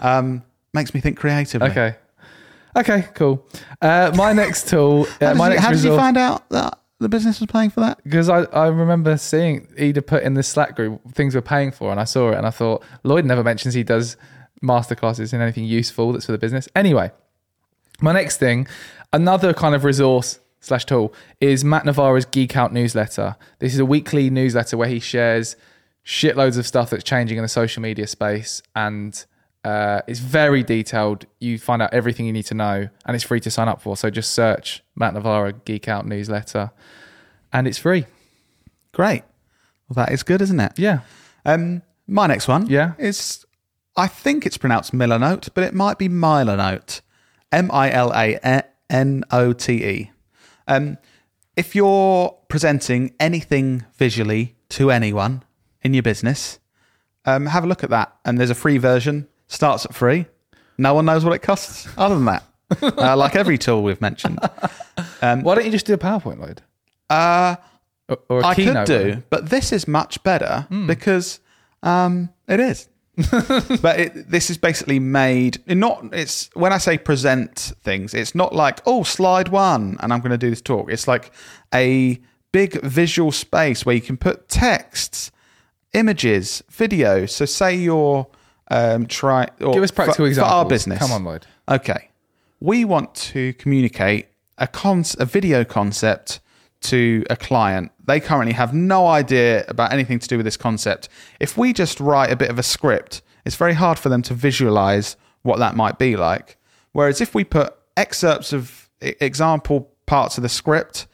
Um, 0.00 0.42
makes 0.74 0.92
me 0.94 1.00
think 1.00 1.16
creatively. 1.18 1.70
Okay. 1.70 1.96
Okay, 2.76 3.08
cool. 3.14 3.46
Uh, 3.80 4.12
my 4.14 4.32
next 4.34 4.68
tool, 4.68 5.06
uh, 5.20 5.26
How, 5.26 5.28
did 5.32 5.38
my 5.38 5.44
you, 5.46 5.50
next 5.54 5.62
how 5.64 5.70
did 5.72 5.82
you 5.84 5.96
find 5.96 6.16
out 6.18 6.46
that 6.50 6.78
the 6.98 7.08
business 7.08 7.40
was 7.40 7.46
paying 7.50 7.70
for 7.70 7.80
that? 7.80 8.02
because 8.04 8.28
I, 8.28 8.42
I 8.44 8.66
remember 8.66 9.16
seeing 9.16 9.66
Eda 9.78 10.02
put 10.02 10.22
in 10.22 10.34
the 10.34 10.42
Slack 10.42 10.76
group 10.76 11.00
things 11.14 11.34
we're 11.34 11.40
paying 11.40 11.70
for, 11.72 11.90
and 11.90 11.98
I 11.98 12.04
saw 12.04 12.32
it, 12.32 12.36
and 12.36 12.46
I 12.46 12.50
thought 12.50 12.82
Lloyd 13.02 13.24
never 13.24 13.42
mentions 13.42 13.72
he 13.74 13.82
does 13.82 14.16
masterclasses 14.62 15.32
in 15.32 15.40
anything 15.40 15.64
useful 15.64 16.12
that's 16.12 16.26
for 16.26 16.32
the 16.32 16.38
business. 16.38 16.68
Anyway, 16.76 17.10
my 18.02 18.12
next 18.12 18.36
thing, 18.38 18.66
another 19.12 19.54
kind 19.54 19.74
of 19.74 19.84
resource 19.84 20.38
slash 20.66 20.84
tool 20.84 21.14
is 21.40 21.64
Matt 21.64 21.84
Navarro's 21.84 22.24
Geek 22.24 22.56
Out 22.56 22.72
newsletter. 22.72 23.36
This 23.60 23.72
is 23.72 23.78
a 23.78 23.84
weekly 23.84 24.30
newsletter 24.30 24.76
where 24.76 24.88
he 24.88 24.98
shares 24.98 25.54
shitloads 26.04 26.58
of 26.58 26.66
stuff 26.66 26.90
that's 26.90 27.04
changing 27.04 27.38
in 27.38 27.42
the 27.42 27.48
social 27.48 27.80
media 27.82 28.06
space 28.08 28.62
and 28.74 29.24
uh, 29.64 30.00
it's 30.08 30.18
very 30.20 30.62
detailed. 30.64 31.24
You 31.40 31.58
find 31.58 31.80
out 31.82 31.94
everything 31.94 32.26
you 32.26 32.32
need 32.32 32.46
to 32.46 32.54
know 32.54 32.88
and 33.04 33.14
it's 33.14 33.24
free 33.24 33.40
to 33.40 33.50
sign 33.50 33.68
up 33.68 33.80
for. 33.80 33.96
So 33.96 34.10
just 34.10 34.32
search 34.32 34.82
Matt 34.96 35.14
Navarro 35.14 35.52
Geek 35.52 35.86
Out 35.88 36.04
newsletter 36.06 36.72
and 37.52 37.68
it's 37.68 37.78
free. 37.78 38.06
Great. 38.92 39.22
Well, 39.88 40.04
that 40.04 40.12
is 40.12 40.22
good, 40.24 40.42
isn't 40.42 40.58
it? 40.58 40.72
Yeah. 40.78 41.00
Um, 41.44 41.82
my 42.08 42.26
next 42.26 42.48
one 42.48 42.66
Yeah. 42.66 42.94
is, 42.98 43.44
I 43.96 44.08
think 44.08 44.46
it's 44.46 44.58
pronounced 44.58 44.92
Milanote, 44.92 45.48
but 45.54 45.62
it 45.62 45.74
might 45.74 45.96
be 45.98 46.08
Milanote. 46.08 47.02
M 47.52 47.70
I 47.72 47.90
L 47.92 48.12
A 48.12 48.62
N 48.90 49.24
O 49.30 49.52
T 49.52 49.84
E. 49.84 50.10
Um, 50.66 50.98
if 51.56 51.74
you're 51.74 52.36
presenting 52.48 53.14
anything 53.18 53.84
visually 53.96 54.56
to 54.70 54.90
anyone 54.90 55.42
in 55.82 55.94
your 55.94 56.02
business, 56.02 56.58
um, 57.24 57.46
have 57.46 57.64
a 57.64 57.66
look 57.66 57.82
at 57.84 57.90
that. 57.90 58.14
And 58.24 58.38
there's 58.38 58.50
a 58.50 58.54
free 58.54 58.78
version, 58.78 59.28
starts 59.48 59.84
at 59.84 59.94
free. 59.94 60.26
No 60.78 60.94
one 60.94 61.06
knows 61.06 61.24
what 61.24 61.32
it 61.34 61.40
costs 61.40 61.88
other 61.96 62.14
than 62.16 62.24
that. 62.26 62.44
uh, 62.82 63.16
like 63.16 63.36
every 63.36 63.56
tool 63.58 63.82
we've 63.82 64.00
mentioned. 64.00 64.38
Why 65.42 65.54
don't 65.54 65.64
you 65.64 65.70
just 65.70 65.86
do 65.86 65.94
a 65.94 65.98
PowerPoint 65.98 66.40
load? 66.40 66.62
Uh, 67.08 67.56
Or, 68.08 68.18
or 68.28 68.44
I 68.44 68.54
could 68.54 68.84
do, 68.86 69.22
but 69.30 69.50
this 69.50 69.72
is 69.72 69.88
much 69.88 70.22
better 70.22 70.66
because 70.86 71.40
um, 71.82 72.28
it 72.48 72.60
is. 72.60 72.88
but 73.80 73.98
it, 73.98 74.30
this 74.30 74.50
is 74.50 74.58
basically 74.58 74.98
made 74.98 75.62
not. 75.66 76.04
It's 76.12 76.50
when 76.54 76.72
I 76.72 76.78
say 76.78 76.98
present 76.98 77.72
things, 77.82 78.12
it's 78.12 78.34
not 78.34 78.54
like 78.54 78.80
oh 78.84 79.02
slide 79.02 79.48
one 79.48 79.96
and 80.00 80.12
I'm 80.12 80.20
going 80.20 80.32
to 80.32 80.38
do 80.38 80.50
this 80.50 80.60
talk. 80.60 80.90
It's 80.90 81.08
like 81.08 81.32
a 81.72 82.20
big 82.52 82.80
visual 82.82 83.32
space 83.32 83.86
where 83.86 83.94
you 83.94 84.02
can 84.02 84.16
put 84.16 84.48
texts, 84.48 85.30
images, 85.94 86.62
videos. 86.70 87.30
So 87.30 87.46
say 87.46 87.74
you're 87.74 88.26
um, 88.68 89.06
try 89.06 89.48
or 89.60 89.72
Give 89.72 89.82
us 89.82 89.90
practical 89.90 90.24
for, 90.24 90.28
examples. 90.28 90.52
for 90.52 90.56
our 90.56 90.64
business. 90.66 90.98
Come 90.98 91.12
on, 91.12 91.24
Lloyd. 91.24 91.46
Okay. 91.68 92.10
We 92.60 92.84
want 92.84 93.14
to 93.14 93.52
communicate 93.54 94.26
a 94.58 94.66
con- 94.66 95.04
a 95.18 95.24
video 95.24 95.64
concept 95.64 96.40
to 96.82 97.24
a 97.30 97.36
client. 97.36 97.92
They 98.04 98.20
currently 98.20 98.52
have 98.52 98.72
no 98.74 99.06
idea 99.06 99.64
about 99.68 99.92
anything 99.92 100.18
to 100.18 100.28
do 100.28 100.36
with 100.36 100.44
this 100.44 100.56
concept. 100.56 101.08
If 101.40 101.56
we 101.56 101.72
just 101.72 102.00
write 102.00 102.30
a 102.30 102.36
bit 102.36 102.50
of 102.50 102.58
a 102.58 102.62
script, 102.62 103.22
it's 103.44 103.56
very 103.56 103.74
hard 103.74 103.98
for 103.98 104.08
them 104.08 104.22
to 104.22 104.34
visualize 104.34 105.16
what 105.42 105.58
that 105.58 105.76
might 105.76 105.98
be 105.98 106.16
like. 106.16 106.56
Whereas 106.92 107.20
if 107.20 107.34
we 107.34 107.44
put 107.44 107.74
excerpts 107.96 108.52
of 108.52 108.88
example 109.00 109.90
parts 110.06 110.38
of 110.38 110.42
the 110.42 110.48
script, 110.48 111.06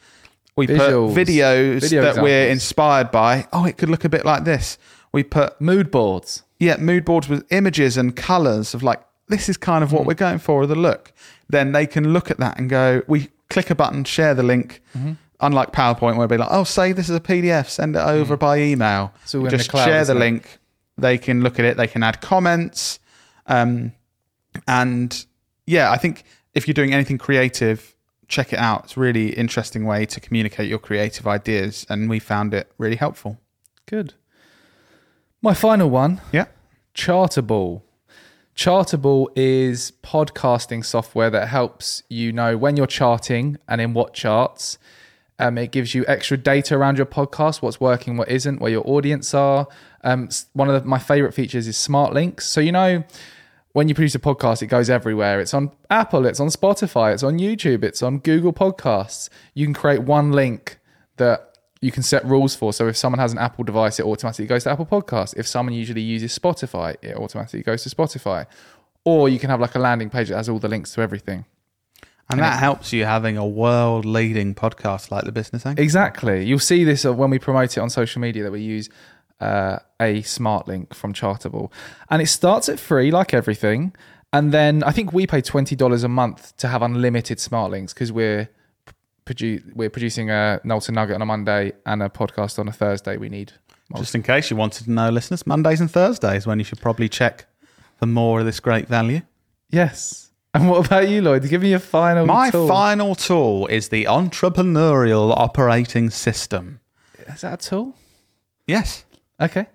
we 0.57 0.67
Visuals. 0.67 1.15
put 1.15 1.27
videos 1.27 1.81
Video 1.81 2.03
that 2.03 2.23
we're 2.23 2.49
inspired 2.49 3.11
by. 3.11 3.47
Oh, 3.53 3.65
it 3.65 3.79
could 3.79 3.89
look 3.89 4.05
a 4.05 4.09
bit 4.09 4.25
like 4.25 4.45
this. 4.45 4.79
We 5.13 5.23
put 5.23 5.61
Mood 5.61 5.91
boards. 5.91 6.43
yeah, 6.59 6.77
mood 6.77 7.05
boards 7.05 7.29
with 7.29 7.45
images 7.51 7.97
and 7.97 8.15
colors 8.15 8.75
of 8.75 8.83
like 8.83 9.03
this 9.29 9.49
is 9.49 9.57
kind 9.57 9.83
of 9.83 9.93
what 9.93 10.05
we're 10.05 10.15
going 10.15 10.39
for, 10.39 10.61
with 10.61 10.69
the 10.69 10.75
look. 10.75 11.13
Then 11.49 11.73
they 11.73 11.87
can 11.87 12.13
look 12.13 12.31
at 12.31 12.39
that 12.39 12.59
and 12.59 12.69
go, 12.69 13.03
we 13.07 13.29
click 13.51 13.71
a 13.71 13.75
button, 13.75 14.05
share 14.05 14.35
the 14.35 14.43
link. 14.43 14.83
Mm-hmm. 14.97 15.13
Unlike 15.43 15.73
PowerPoint, 15.73 16.17
where 16.17 16.25
it'd 16.25 16.31
be 16.31 16.37
like, 16.39 16.49
oh, 16.51 16.65
save 16.65 16.97
this 16.97 17.11
as 17.11 17.17
a 17.17 17.21
PDF, 17.21 17.69
send 17.69 17.97
it 17.97 18.01
over 18.01 18.37
by 18.37 18.61
email. 18.61 19.13
We 19.35 19.41
in 19.41 19.45
the 19.47 19.51
just 19.51 19.71
cloud, 19.71 19.85
share 19.87 20.05
the 20.05 20.13
it? 20.17 20.19
link. 20.19 20.59
They 20.97 21.19
can 21.19 21.43
look 21.43 21.59
at 21.59 21.65
it. 21.65 21.77
They 21.77 21.87
can 21.89 22.03
add 22.03 22.21
comments. 22.21 23.01
Um, 23.47 23.93
and 24.69 25.27
yeah, 25.67 25.91
I 25.91 25.97
think 25.97 26.25
if 26.55 26.67
you're 26.69 26.75
doing 26.75 26.95
anything 26.95 27.19
creative, 27.19 27.95
check 28.29 28.53
it 28.53 28.59
out. 28.59 28.85
It's 28.85 28.97
a 28.97 29.01
really 29.01 29.31
interesting 29.31 29.85
way 29.85 30.07
to 30.07 30.21
communicate 30.21 30.69
your 30.69 30.79
creative 30.79 31.27
ideas, 31.27 31.85
and 31.89 32.09
we 32.09 32.19
found 32.19 32.55
it 32.55 32.71
really 32.79 32.97
helpful. 32.97 33.39
Good. 33.87 34.15
My 35.43 35.55
final 35.55 35.91
one 35.91 36.21
Yeah. 36.31 36.47
Chartable. 36.95 37.83
Chartable 38.55 39.27
is 39.35 39.93
podcasting 40.03 40.85
software 40.85 41.31
that 41.31 41.49
helps 41.49 42.03
you 42.09 42.33
know 42.33 42.57
when 42.57 42.77
you're 42.77 42.87
charting 42.87 43.57
and 43.67 43.81
in 43.81 43.95
what 43.95 44.13
charts. 44.15 44.79
Um, 45.43 45.59
it 45.59 45.73
gives 45.73 45.93
you 45.93 46.05
extra 46.07 46.37
data 46.37 46.77
around 46.77 46.99
your 46.99 47.07
podcast, 47.07 47.63
what's 47.63 47.81
working, 47.81 48.17
what 48.17 48.29
isn't, 48.29 48.61
where 48.61 48.71
your 48.71 48.89
audience 48.89 49.35
are. 49.35 49.67
Um, 50.05 50.29
one 50.53 50.71
of 50.71 50.81
the, 50.81 50.89
my 50.89 51.01
favorite 51.01 51.35
features 51.35 51.67
is 51.67 51.77
smart 51.77 52.13
links. 52.13 52.47
So, 52.47 52.61
you 52.61 52.71
know, 52.71 53.03
when 53.73 53.89
you 53.89 53.95
produce 53.95 54.15
a 54.15 54.21
podcast, 54.21 54.63
it 54.63 54.69
goes 54.69 54.89
everywhere. 54.89 55.41
It's 55.41 55.53
on 55.53 55.73
Apple, 55.91 56.27
it's 56.27 56.39
on 56.39 56.47
Spotify, 56.47 57.13
it's 57.13 57.25
on 57.25 57.41
YouTube, 57.41 57.83
it's 57.83 58.05
on 58.05 58.19
Google 58.19 58.53
Podcasts. 58.53 59.31
You 59.55 59.67
can 59.67 59.75
create 59.75 60.03
one 60.03 60.31
link 60.31 60.79
that 61.17 61.59
you 61.81 61.91
can 61.91 62.05
set 62.05 62.25
rules 62.25 62.55
for. 62.55 62.73
So 62.73 62.87
if 62.87 62.97
someone 62.97 63.19
has 63.19 63.33
an 63.33 63.39
Apple 63.39 63.65
device, 63.65 63.99
it 63.99 64.07
automatically 64.07 64.47
goes 64.47 64.63
to 64.65 64.71
Apple 64.71 64.87
Podcasts. 64.87 65.35
If 65.37 65.49
someone 65.49 65.75
usually 65.75 66.03
uses 66.03 66.39
Spotify, 66.39 66.95
it 67.03 67.17
automatically 67.17 67.63
goes 67.63 67.83
to 67.83 67.89
Spotify. 67.89 68.47
Or 69.05 69.29
you 69.29 69.41
can 69.41 69.51
have 69.51 69.61
like 69.61 69.75
a 69.75 69.81
landing 69.81 70.09
page 70.09 70.29
that 70.29 70.37
has 70.37 70.49
all 70.49 70.61
the 70.61 70.69
links 70.69 70.95
to 70.95 71.01
everything. 71.01 71.47
And 72.31 72.41
that 72.41 72.59
helps 72.59 72.93
you 72.93 73.05
having 73.05 73.37
a 73.37 73.47
world 73.47 74.05
leading 74.07 74.55
podcast 74.55 75.11
like 75.11 75.25
the 75.25 75.33
Business 75.33 75.67
Anchor. 75.67 75.83
Exactly. 75.83 76.45
You'll 76.45 76.59
see 76.59 76.83
this 76.83 77.05
uh, 77.05 77.13
when 77.13 77.29
we 77.29 77.39
promote 77.39 77.77
it 77.77 77.81
on 77.81 77.91
social 77.91 78.21
media 78.23 78.43
that 78.43 78.53
we 78.53 78.63
use 78.63 78.89
uh, 79.41 79.79
a 80.01 80.23
smart 80.23 80.67
link 80.67 80.95
from 80.95 81.13
Chartable. 81.13 81.71
And 82.09 82.23
it 82.23 82.27
starts 82.29 82.71
at 82.71 82.79
free, 82.79 83.11
like 83.11 83.35
everything. 83.35 83.95
And 84.33 84.51
then 84.51 84.83
I 84.83 84.93
think 84.93 85.13
we 85.13 85.27
pay 85.27 85.43
$20 85.43 86.05
a 86.05 86.09
month 86.09 86.57
to 86.57 86.69
have 86.69 86.81
unlimited 86.81 87.41
smart 87.41 87.71
links 87.71 87.93
because 87.93 88.13
we're. 88.13 88.49
Produ- 89.25 89.63
we're 89.77 89.89
producing 89.89 90.31
a 90.31 90.61
Knowlton 90.65 90.97
Nugget 90.97 91.15
on 91.15 91.23
a 91.23 91.27
Monday 91.27 91.73
and 91.87 92.03
a 92.03 92.09
podcast 92.09 92.59
on 92.59 92.67
a 92.67 92.73
Thursday. 92.73 93.17
We 93.17 93.29
need 93.29 93.53
Just 93.97 94.17
in 94.17 94.23
case 94.25 94.51
you 94.51 94.57
wanted 94.57 94.83
to 94.87 94.91
know, 94.91 95.11
listeners, 95.11 95.47
Mondays 95.47 95.81
and 95.81 95.89
Thursdays 95.89 96.45
when 96.45 96.59
you 96.59 96.65
should 96.65 96.81
probably 96.81 97.09
check 97.09 97.47
for 98.01 98.07
more 98.07 98.41
of 98.41 98.47
this 98.47 98.59
great 98.59 98.89
value. 98.89 99.21
Yes. 99.71 100.32
And 100.55 100.69
what 100.69 100.87
about 100.87 101.09
you, 101.09 101.23
Lloyd? 101.23 101.49
Give 101.49 101.63
me 101.63 101.73
a 101.73 101.79
final 101.79 102.27
My 102.27 102.51
tool. 102.51 102.69
final 102.69 103.15
tool 103.15 103.67
is 103.69 103.89
the 103.89 104.05
entrepreneurial 104.05 105.35
operating 105.37 106.11
system. 106.11 106.81
Is 107.27 107.41
that 107.41 107.65
a 107.65 107.69
tool? 107.69 107.97
Yes. 108.67 109.05
Okay. 109.41 109.67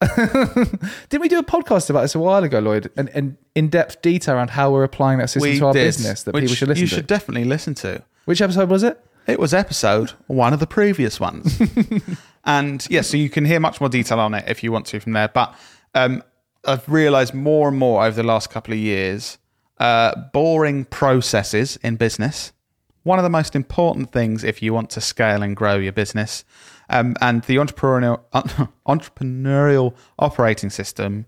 Didn't 0.16 1.20
we 1.20 1.28
do 1.28 1.38
a 1.38 1.44
podcast 1.44 1.90
about 1.90 2.02
this 2.02 2.14
a 2.14 2.18
while 2.18 2.42
ago, 2.42 2.58
Lloyd? 2.60 2.90
And, 2.96 3.10
and 3.10 3.36
in 3.54 3.68
depth 3.68 4.00
detail 4.00 4.36
around 4.36 4.50
how 4.50 4.70
we're 4.70 4.84
applying 4.84 5.18
that 5.18 5.28
system 5.28 5.50
we 5.50 5.58
to 5.58 5.66
our 5.66 5.72
did, 5.72 5.84
business 5.84 6.22
that 6.22 6.34
people 6.34 6.54
should 6.54 6.68
listen 6.68 6.82
you 6.82 6.88
to. 6.88 6.94
should 6.94 7.06
definitely 7.06 7.44
listen 7.44 7.74
to. 7.74 8.02
Which 8.24 8.40
episode 8.40 8.70
was 8.70 8.82
it? 8.82 8.98
It 9.26 9.38
was 9.38 9.52
episode 9.52 10.12
one 10.26 10.54
of 10.54 10.60
the 10.60 10.66
previous 10.66 11.20
ones. 11.20 11.60
and 12.46 12.86
yeah, 12.88 13.02
so 13.02 13.18
you 13.18 13.28
can 13.28 13.44
hear 13.44 13.60
much 13.60 13.78
more 13.80 13.90
detail 13.90 14.20
on 14.20 14.32
it 14.32 14.44
if 14.48 14.62
you 14.62 14.72
want 14.72 14.86
to 14.86 15.00
from 15.00 15.12
there. 15.12 15.28
But 15.28 15.54
um, 15.94 16.22
I've 16.64 16.88
realized 16.88 17.34
more 17.34 17.68
and 17.68 17.76
more 17.76 18.06
over 18.06 18.16
the 18.16 18.26
last 18.26 18.48
couple 18.48 18.72
of 18.72 18.78
years 18.78 19.36
uh, 19.78 20.14
boring 20.32 20.84
processes 20.84 21.78
in 21.82 21.96
business. 21.96 22.52
One 23.02 23.18
of 23.18 23.22
the 23.22 23.30
most 23.30 23.56
important 23.56 24.12
things 24.12 24.44
if 24.44 24.62
you 24.62 24.74
want 24.74 24.90
to 24.90 25.00
scale 25.00 25.42
and 25.42 25.56
grow 25.56 25.76
your 25.76 25.92
business. 25.92 26.44
Um, 26.90 27.14
and 27.20 27.42
the 27.44 27.56
entrepreneurial, 27.56 28.20
entrepreneurial 28.86 29.94
operating 30.18 30.70
system 30.70 31.26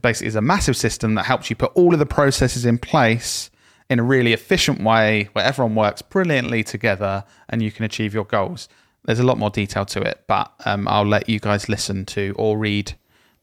basically 0.00 0.28
is 0.28 0.34
a 0.34 0.40
massive 0.40 0.76
system 0.76 1.14
that 1.14 1.24
helps 1.24 1.50
you 1.50 1.56
put 1.56 1.72
all 1.74 1.92
of 1.92 1.98
the 1.98 2.06
processes 2.06 2.64
in 2.64 2.78
place 2.78 3.50
in 3.90 3.98
a 3.98 4.02
really 4.02 4.32
efficient 4.32 4.82
way 4.82 5.28
where 5.32 5.44
everyone 5.44 5.74
works 5.74 6.02
brilliantly 6.02 6.64
together 6.64 7.24
and 7.48 7.62
you 7.62 7.70
can 7.70 7.84
achieve 7.84 8.14
your 8.14 8.24
goals. 8.24 8.68
There's 9.04 9.20
a 9.20 9.24
lot 9.24 9.38
more 9.38 9.50
detail 9.50 9.84
to 9.86 10.00
it, 10.00 10.24
but 10.26 10.52
um, 10.64 10.88
I'll 10.88 11.06
let 11.06 11.28
you 11.28 11.38
guys 11.38 11.68
listen 11.68 12.06
to 12.06 12.34
or 12.38 12.56
read 12.56 12.94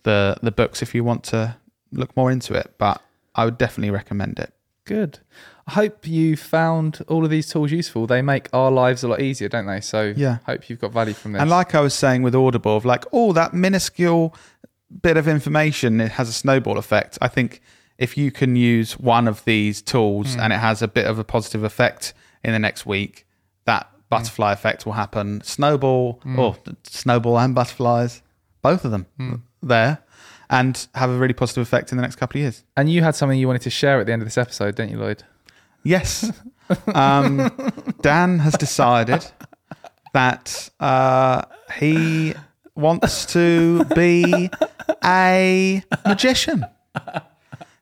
the 0.04 0.36
the 0.42 0.52
books 0.52 0.82
if 0.82 0.96
you 0.96 1.04
want 1.04 1.24
to 1.26 1.56
look 1.92 2.16
more 2.18 2.32
into 2.32 2.56
it. 2.56 2.74
But 2.80 3.02
I 3.36 3.46
would 3.46 3.58
definitely 3.58 3.92
recommend 3.92 4.40
it. 4.40 4.54
Good. 4.86 5.20
I 5.68 5.72
hope 5.72 6.08
you 6.08 6.36
found 6.36 7.04
all 7.08 7.24
of 7.24 7.30
these 7.30 7.48
tools 7.50 7.72
useful. 7.72 8.08
They 8.08 8.22
make 8.22 8.50
our 8.52 8.72
lives 8.72 9.04
a 9.04 9.08
lot 9.08 9.22
easier, 9.22 9.48
don't 9.48 9.68
they? 9.68 9.80
So 9.80 10.14
Yeah. 10.16 10.40
hope 10.46 10.70
you've 10.70 10.82
got 10.82 10.92
value 10.92 11.14
from 11.14 11.34
this. 11.34 11.42
And 11.42 11.50
like 11.50 11.76
I 11.76 11.82
was 11.82 11.94
saying 11.94 12.24
with 12.24 12.36
Audible, 12.36 12.76
of 12.76 12.86
like, 12.86 13.06
oh, 13.14 13.32
that 13.34 13.54
minuscule 13.54 14.36
bit 15.02 15.18
of 15.18 15.28
information, 15.28 16.02
it 16.02 16.14
has 16.14 16.28
a 16.28 16.34
snowball 16.34 16.78
effect. 16.78 17.18
I 17.22 17.28
think 17.28 17.62
if 17.98 18.18
you 18.18 18.32
can 18.32 18.56
use 18.56 19.00
one 19.00 19.28
of 19.28 19.46
these 19.46 19.82
tools 19.82 20.34
hmm. 20.34 20.42
and 20.42 20.52
it 20.52 20.58
has 20.58 20.82
a 20.82 20.88
bit 20.88 21.06
of 21.06 21.20
a 21.20 21.24
positive 21.24 21.64
effect 21.64 22.14
in 22.44 22.52
the 22.52 22.60
next 22.60 22.86
week, 22.86 23.26
that 23.66 23.88
hmm. 23.92 24.00
butterfly 24.10 24.52
effect 24.52 24.86
will 24.86 24.94
happen. 24.94 25.42
Snowball, 25.44 26.20
hmm. 26.24 26.40
or 26.40 26.58
snowball 26.84 27.40
and 27.40 27.54
butterflies, 27.54 28.22
both 28.62 28.84
of 28.84 28.92
them 28.92 29.06
there, 29.62 30.00
and 30.52 30.88
have 30.94 31.10
a 31.10 31.18
really 31.18 31.34
positive 31.34 31.64
effect 31.64 31.92
in 31.92 31.98
the 31.98 32.02
next 32.02 32.18
couple 32.18 32.38
of 32.38 32.42
years. 32.44 32.64
and 32.78 32.92
you 32.92 33.02
had 33.02 33.16
something 33.16 33.40
you 33.40 33.48
wanted 33.48 33.64
to 33.64 33.70
share 33.72 34.00
at 34.00 34.06
the 34.06 34.14
end 34.14 34.22
of 34.22 34.28
this 34.28 34.38
episode, 34.38 34.76
didn't 34.76 34.92
you, 34.92 34.98
Lloyd? 35.00 35.24
Yes. 35.84 36.32
Um, 36.94 37.52
Dan 38.02 38.40
has 38.40 38.54
decided 38.54 39.26
that 40.14 40.70
uh, 40.80 41.42
he 41.80 42.34
wants 42.76 43.26
to 43.28 43.84
be 43.96 44.50
a 45.04 45.84
magician. 46.06 46.66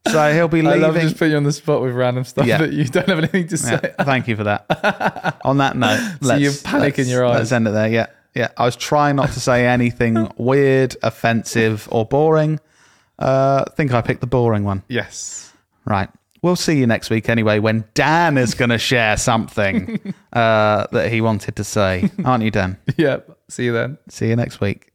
So 0.08 0.34
he'll 0.34 0.48
be 0.48 0.62
leaving. 0.62 0.84
I 0.84 0.88
love 0.88 0.96
just 0.96 1.18
putting 1.18 1.32
you 1.32 1.38
on 1.38 1.44
the 1.44 1.52
spot 1.52 1.82
with 1.82 1.94
random 1.94 2.24
stuff 2.24 2.48
Yeah. 2.48 2.58
that 2.60 2.74
you 2.74 2.86
don't 2.86 3.08
have 3.10 3.18
anything 3.20 3.48
to 3.50 3.58
say. 3.58 3.80
Yeah, 3.84 4.04
thank 4.06 4.28
you 4.28 4.36
for 4.36 4.46
that. 4.46 5.38
On 5.44 5.58
that 5.58 5.76
note, 5.76 6.00
let's, 6.22 6.42
you 6.42 6.52
panic 6.64 6.98
in 6.98 7.08
your 7.08 7.26
eyes. 7.26 7.38
Let's 7.40 7.52
end 7.52 7.68
it 7.68 7.72
there. 7.72 7.90
Yeah, 7.90 8.06
yeah. 8.36 8.50
I 8.58 8.66
was 8.66 8.76
trying 8.76 9.16
not 9.16 9.32
to 9.32 9.40
say 9.40 9.66
anything 9.68 10.32
weird, 10.38 10.96
offensive, 11.04 11.88
or 11.92 12.06
boring. 12.06 12.60
Uh, 13.18 13.66
I 13.68 13.72
think 13.76 13.94
I 13.94 14.02
picked 14.02 14.22
the 14.22 14.28
boring 14.28 14.64
one. 14.64 14.84
Yes. 14.88 15.52
Right. 15.86 16.10
We'll 16.42 16.56
see 16.56 16.78
you 16.80 16.88
next 16.88 17.10
week 17.10 17.28
anyway 17.28 17.60
when 17.60 17.84
Dan 17.94 18.38
is 18.38 18.54
going 18.54 18.70
to 18.70 18.78
share 18.78 19.18
something 19.18 20.14
uh, 20.32 20.88
that 20.92 21.12
he 21.12 21.20
wanted 21.22 21.58
to 21.58 21.64
say. 21.64 22.10
Aren't 22.24 22.44
you, 22.44 22.52
Dan? 22.52 22.78
Yep. 22.98 23.38
See 23.50 23.66
you 23.66 23.74
then. 23.74 23.98
See 24.10 24.28
you 24.30 24.36
next 24.36 24.62
week. 24.62 24.92